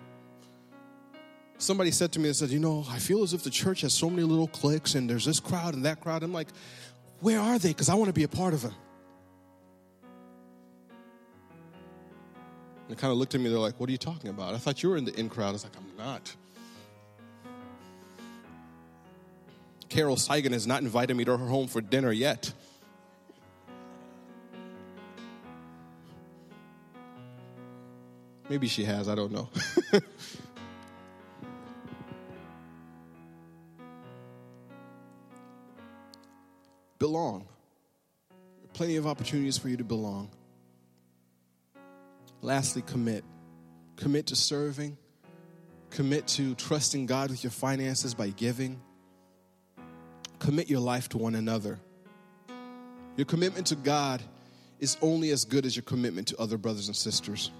Somebody 1.57 1.91
said 1.91 2.11
to 2.13 2.19
me, 2.19 2.29
they 2.29 2.33
said, 2.33 2.49
You 2.49 2.59
know, 2.59 2.85
I 2.89 2.99
feel 2.99 3.23
as 3.23 3.33
if 3.33 3.43
the 3.43 3.49
church 3.49 3.81
has 3.81 3.93
so 3.93 4.09
many 4.09 4.23
little 4.23 4.47
cliques 4.47 4.95
and 4.95 5.09
there's 5.09 5.25
this 5.25 5.39
crowd 5.39 5.73
and 5.73 5.85
that 5.85 6.01
crowd. 6.01 6.23
I'm 6.23 6.33
like, 6.33 6.49
Where 7.21 7.39
are 7.39 7.57
they? 7.57 7.69
Because 7.69 7.89
I 7.89 7.95
want 7.95 8.09
to 8.09 8.13
be 8.13 8.23
a 8.23 8.27
part 8.27 8.53
of 8.53 8.61
them. 8.61 8.75
And 12.89 12.97
kind 12.97 13.11
of 13.11 13.17
looked 13.17 13.33
at 13.33 13.41
me, 13.41 13.49
they're 13.49 13.59
like, 13.59 13.79
What 13.79 13.87
are 13.89 13.91
you 13.91 13.97
talking 13.97 14.29
about? 14.29 14.53
I 14.53 14.57
thought 14.57 14.83
you 14.83 14.89
were 14.89 14.97
in 14.97 15.05
the 15.05 15.17
in 15.19 15.29
crowd. 15.29 15.49
I 15.49 15.51
was 15.53 15.63
like, 15.63 15.77
I'm 15.77 15.97
not. 15.97 16.35
Carol 19.89 20.15
Saigan 20.15 20.53
has 20.53 20.65
not 20.65 20.81
invited 20.81 21.15
me 21.15 21.23
to 21.23 21.37
her 21.37 21.45
home 21.45 21.67
for 21.67 21.79
dinner 21.79 22.11
yet. 22.11 22.51
Maybe 28.49 28.67
she 28.67 28.83
has, 28.85 29.07
I 29.07 29.15
don't 29.15 29.31
know. 29.31 29.49
belong. 37.03 37.45
Plenty 38.71 38.95
of 38.95 39.05
opportunities 39.05 39.57
for 39.57 39.67
you 39.67 39.75
to 39.75 39.83
belong. 39.83 40.29
Lastly, 42.41 42.81
commit. 42.81 43.25
Commit 43.97 44.27
to 44.27 44.37
serving. 44.37 44.97
Commit 45.89 46.27
to 46.27 46.55
trusting 46.55 47.05
God 47.05 47.29
with 47.29 47.43
your 47.43 47.51
finances 47.51 48.13
by 48.13 48.29
giving. 48.29 48.81
Commit 50.39 50.69
your 50.69 50.79
life 50.79 51.09
to 51.09 51.17
one 51.17 51.35
another. 51.35 51.77
Your 53.17 53.25
commitment 53.25 53.67
to 53.67 53.75
God 53.75 54.23
is 54.79 54.95
only 55.01 55.31
as 55.31 55.43
good 55.43 55.65
as 55.65 55.75
your 55.75 55.83
commitment 55.83 56.29
to 56.29 56.39
other 56.39 56.57
brothers 56.57 56.87
and 56.87 56.95
sisters. 56.95 57.51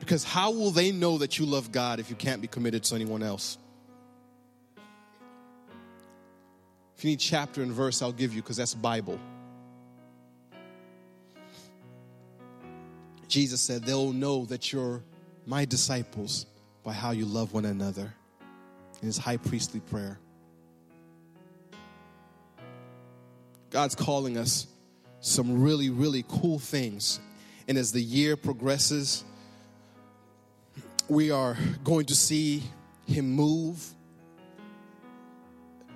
Because 0.00 0.24
how 0.24 0.50
will 0.50 0.72
they 0.72 0.90
know 0.90 1.18
that 1.18 1.38
you 1.38 1.46
love 1.46 1.70
God 1.70 2.00
if 2.00 2.10
you 2.10 2.16
can't 2.16 2.42
be 2.42 2.48
committed 2.48 2.82
to 2.82 2.96
anyone 2.96 3.22
else? 3.22 3.58
If 7.00 7.04
you 7.04 7.12
need 7.12 7.20
chapter 7.20 7.62
and 7.62 7.72
verse, 7.72 8.02
I'll 8.02 8.12
give 8.12 8.34
you 8.34 8.42
because 8.42 8.58
that's 8.58 8.74
Bible. 8.74 9.18
Jesus 13.26 13.62
said, 13.62 13.84
They'll 13.84 14.12
know 14.12 14.44
that 14.44 14.70
you're 14.70 15.02
my 15.46 15.64
disciples 15.64 16.44
by 16.84 16.92
how 16.92 17.12
you 17.12 17.24
love 17.24 17.54
one 17.54 17.64
another 17.64 18.12
in 19.00 19.06
his 19.06 19.16
high 19.16 19.38
priestly 19.38 19.80
prayer. 19.80 20.18
God's 23.70 23.94
calling 23.94 24.36
us 24.36 24.66
some 25.20 25.62
really, 25.62 25.88
really 25.88 26.22
cool 26.28 26.58
things. 26.58 27.18
And 27.66 27.78
as 27.78 27.92
the 27.92 28.02
year 28.02 28.36
progresses, 28.36 29.24
we 31.08 31.30
are 31.30 31.56
going 31.82 32.04
to 32.04 32.14
see 32.14 32.62
him 33.06 33.30
move 33.30 33.94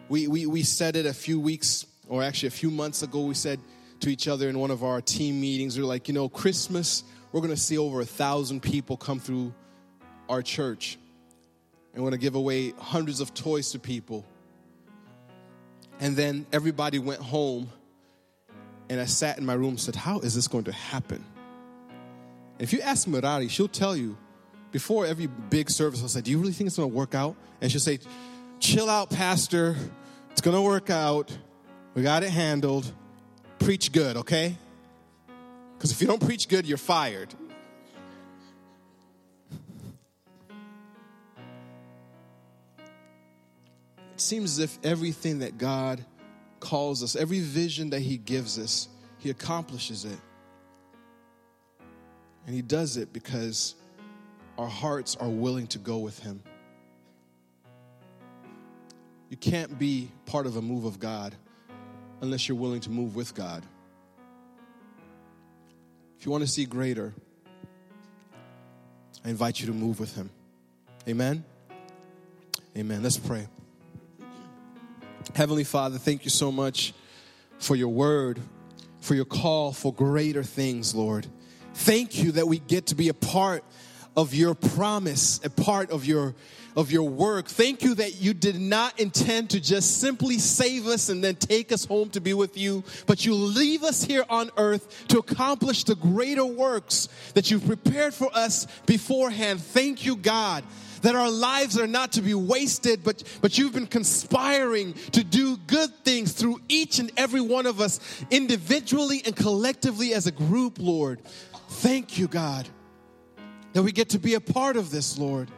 we, 0.09 0.29
we, 0.29 0.47
we 0.47 0.63
said 0.63 0.97
it 0.97 1.07
a 1.07 1.15
few 1.15 1.41
weeks, 1.41 1.87
or 2.09 2.23
actually 2.23 2.49
a 2.49 2.53
few 2.53 2.71
months 2.71 3.03
ago, 3.03 3.25
we 3.25 3.35
said 3.35 3.59
to 4.01 4.11
each 4.11 4.29
other 4.29 4.49
in 4.49 4.59
one 4.59 4.71
of 4.71 4.85
our 4.85 5.01
team 5.01 5.41
meetings, 5.41 5.79
we 5.79 5.83
are 5.83 5.87
like, 5.87 6.09
you 6.09 6.15
know, 6.15 6.29
Christmas, 6.29 7.05
we're 7.33 7.41
going 7.41 7.55
to 7.55 7.61
see 7.61 7.79
over 7.79 8.01
a 8.01 8.05
thousand 8.05 8.61
people 8.61 8.97
come 8.97 9.19
through 9.19 9.55
our 10.29 10.43
church. 10.43 10.99
And 11.95 12.03
we're 12.03 12.11
going 12.11 12.21
to 12.21 12.25
give 12.25 12.35
away 12.35 12.71
hundreds 12.73 13.21
of 13.21 13.33
toys 13.35 13.71
to 13.73 13.79
people. 13.79 14.25
And 16.01 16.17
then 16.17 16.47
everybody 16.53 16.99
went 16.99 17.21
home, 17.21 17.71
and 18.89 19.01
I 19.01 19.05
sat 19.05 19.39
in 19.39 19.47
my 19.47 19.55
room 19.55 19.71
and 19.71 19.81
said, 19.81 19.95
How 19.95 20.19
is 20.21 20.35
this 20.35 20.49
going 20.49 20.65
to 20.65 20.73
happen? 20.73 21.25
If 22.59 22.73
you 22.73 22.81
ask 22.81 23.07
Mirari, 23.07 23.49
she'll 23.49 23.69
tell 23.69 23.97
you 23.97 24.17
before 24.73 25.07
every 25.07 25.27
big 25.27 25.71
service, 25.71 26.03
I'll 26.03 26.09
say, 26.09 26.21
Do 26.21 26.33
you 26.33 26.39
really 26.39 26.53
think 26.53 26.67
it's 26.67 26.77
going 26.77 26.91
to 26.91 26.95
work 26.95 27.15
out? 27.15 27.37
And 27.61 27.71
she'll 27.71 27.81
say, 27.81 28.01
Chill 28.61 28.89
out, 28.89 29.11
Pastor. 29.11 29.77
It's 30.31 30.41
going 30.41 30.57
to 30.57 30.63
work 30.63 30.91
out. 30.91 31.37
We 31.95 32.03
got 32.03 32.23
it 32.23 32.31
handled. 32.31 32.91
Preach 33.59 33.93
good, 33.93 34.17
okay? 34.17 34.57
Because 35.77 35.93
if 35.93 36.01
you 36.01 36.07
don't 36.07 36.25
preach 36.25 36.49
good, 36.49 36.67
you're 36.67 36.79
fired. 36.79 37.33
It 44.15 44.21
seems 44.21 44.53
as 44.53 44.59
if 44.61 44.79
everything 44.85 45.41
that 45.41 45.59
God 45.59 46.05
calls 46.61 47.03
us, 47.03 47.17
every 47.17 47.41
vision 47.41 47.91
that 47.91 48.01
He 48.01 48.17
gives 48.17 48.59
us, 48.59 48.89
He 49.19 49.31
accomplishes 49.31 50.05
it. 50.05 50.19
And 52.47 52.55
He 52.55 52.63
does 52.63 52.97
it 52.97 53.13
because 53.13 53.75
our 54.57 54.69
hearts 54.69 55.17
are 55.17 55.29
willing 55.29 55.67
to 55.69 55.79
go 55.79 55.99
with 55.99 56.19
Him. 56.19 56.43
You 59.35 59.39
can't 59.51 59.81
be 59.81 60.13
part 60.27 60.47
of 60.47 60.57
a 60.57 60.63
move 60.63 60.85
of 60.85 61.01
God 61.01 61.35
unless 62.21 62.47
you're 62.47 62.57
willing 62.57 62.81
to 62.83 62.91
move 62.91 63.17
with 63.17 63.35
God. 63.35 63.65
If 66.17 66.25
you 66.25 66.31
want 66.31 66.45
to 66.45 66.49
see 66.49 66.67
greater, 66.67 67.13
I 69.25 69.31
invite 69.31 69.59
you 69.59 69.67
to 69.67 69.73
move 69.73 69.99
with 69.99 70.15
Him. 70.15 70.31
Amen? 71.09 71.45
Amen. 72.79 73.03
Let's 73.03 73.17
pray. 73.17 73.49
Heavenly 75.35 75.65
Father, 75.65 75.99
thank 75.99 76.23
you 76.25 76.31
so 76.31 76.53
much 76.53 76.95
for 77.59 77.75
your 77.75 77.89
word, 77.89 78.41
for 79.01 79.17
your 79.17 79.25
call 79.25 79.73
for 79.73 79.93
greater 79.93 80.45
things, 80.45 80.95
Lord. 80.95 81.27
Thank 81.73 82.23
you 82.23 82.31
that 82.31 82.47
we 82.47 82.61
get 82.61 82.87
to 82.87 82.95
be 82.95 83.09
a 83.09 83.15
part 83.15 83.65
of 84.17 84.33
your 84.33 84.55
promise, 84.55 85.41
a 85.45 85.51
part 85.51 85.91
of 85.91 86.05
your 86.05 86.37
of 86.77 86.91
your 86.91 87.09
work. 87.09 87.47
Thank 87.47 87.83
you 87.83 87.95
that 87.95 88.21
you 88.21 88.35
did 88.35 88.61
not 88.61 88.99
intend 88.99 89.51
to 89.51 89.61
just 89.61 90.01
simply 90.01 90.39
save 90.39 90.87
us 90.87 91.09
and 91.09 91.23
then 91.23 91.37
take 91.37 91.73
us 91.73 91.85
home 91.85 92.11
to 92.11 92.21
be 92.21 92.35
with 92.35 92.57
you, 92.57 92.85
but 93.07 93.25
you 93.25 93.35
leave 93.35 93.83
us 93.83 94.03
here 94.03 94.25
on 94.29 94.51
earth 94.57 95.07
to 95.09 95.19
accomplish 95.19 95.85
the 95.85 95.95
greater 95.95 96.45
works 96.45 97.09
that 97.35 97.51
you've 97.51 97.67
prepared 97.67 98.15
for 98.15 98.29
us 98.35 98.67
beforehand. 98.87 99.61
Thank 99.61 100.05
you, 100.05 100.17
God 100.17 100.65
that 101.05 101.15
our 101.15 101.31
lives 101.31 101.79
are 101.79 101.87
not 101.87 102.13
to 102.13 102.23
be 102.23 102.33
wasted, 102.33 103.05
but, 103.05 103.23
but 103.43 103.59
you've 103.59 103.75
been 103.75 103.87
conspiring 103.87 104.95
to 105.13 105.23
do 105.23 105.59
good 105.67 105.95
things 106.03 106.33
through 106.33 106.59
each 106.67 106.99
and 106.99 107.13
every 107.19 107.43
one 107.43 107.67
of 107.67 107.79
us 107.79 108.01
individually 108.31 109.21
and 109.27 109.37
collectively 109.37 110.15
as 110.15 110.27
a 110.27 110.33
group, 110.33 110.79
Lord. 110.79 111.21
Thank 111.69 112.17
you, 112.17 112.27
God, 112.27 112.67
that 113.75 113.83
we 113.83 113.93
get 113.93 114.11
to 114.11 114.19
be 114.19 114.33
a 114.33 114.41
part 114.41 114.79
of 114.79 114.91
this, 114.91 115.19
Lord. 115.19 115.51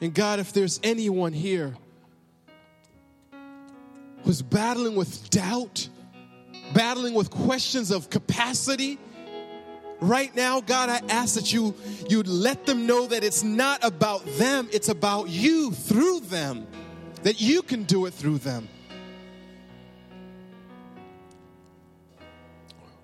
And 0.00 0.14
God, 0.14 0.38
if 0.38 0.52
there's 0.52 0.78
anyone 0.82 1.32
here 1.32 1.76
who's 4.24 4.42
battling 4.42 4.94
with 4.94 5.30
doubt, 5.30 5.88
battling 6.72 7.14
with 7.14 7.30
questions 7.30 7.90
of 7.90 8.10
capacity, 8.10 8.98
right 10.00 10.34
now, 10.36 10.60
God, 10.60 10.88
I 10.88 11.00
ask 11.08 11.34
that 11.34 11.52
you 11.52 11.74
you'd 12.08 12.28
let 12.28 12.66
them 12.66 12.86
know 12.86 13.06
that 13.06 13.24
it's 13.24 13.42
not 13.42 13.82
about 13.84 14.24
them, 14.36 14.68
it's 14.72 14.88
about 14.88 15.28
you 15.28 15.72
through 15.72 16.20
them. 16.20 16.66
That 17.24 17.40
you 17.40 17.62
can 17.62 17.82
do 17.82 18.06
it 18.06 18.14
through 18.14 18.38
them. 18.38 18.68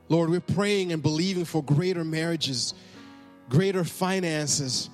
Lord, 0.08 0.30
we're 0.30 0.40
praying 0.40 0.92
and 0.92 1.02
believing 1.02 1.44
for 1.44 1.64
greater 1.64 2.04
marriages, 2.04 2.74
greater 3.48 3.82
finances, 3.82 4.88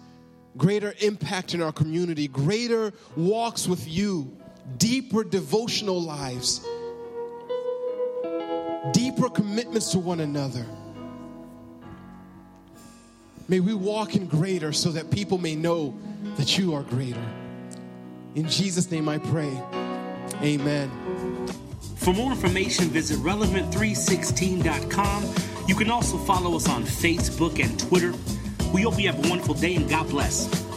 greater 0.57 0.95
impact 1.01 1.55
in 1.55 1.63
our 1.63 1.73
community, 1.73 2.29
greater 2.29 2.93
walks 3.17 3.67
with 3.67 3.89
you, 3.89 4.37
deeper 4.77 5.25
devotional 5.25 6.01
lives, 6.01 6.65
deeper 8.93 9.29
commitments 9.29 9.91
to 9.93 9.99
one 9.99 10.21
another. 10.21 10.65
May 13.49 13.59
we 13.61 13.75
walk 13.75 14.15
in 14.15 14.27
greater 14.27 14.73
so 14.73 14.91
that 14.91 15.11
people 15.11 15.39
may 15.39 15.57
know 15.57 15.99
that 16.37 16.57
you 16.57 16.73
are 16.75 16.85
greater. 16.85 17.27
In 18.37 18.49
Jesus' 18.49 18.89
name 18.91 19.09
I 19.09 19.19
pray. 19.19 19.51
Amen. 20.43 20.91
For 21.97 22.15
more 22.15 22.31
information, 22.31 22.85
visit 22.87 23.19
relevant316.com. 23.19 25.35
You 25.67 25.75
can 25.75 25.91
also 25.91 26.17
follow 26.19 26.55
us 26.57 26.69
on 26.69 26.85
Facebook 26.85 27.59
and 27.63 27.79
Twitter. 27.79 28.15
We 28.73 28.83
hope 28.83 29.01
you 29.01 29.07
have 29.11 29.25
a 29.25 29.29
wonderful 29.29 29.55
day 29.55 29.75
and 29.75 29.89
God 29.89 30.09
bless. 30.09 30.70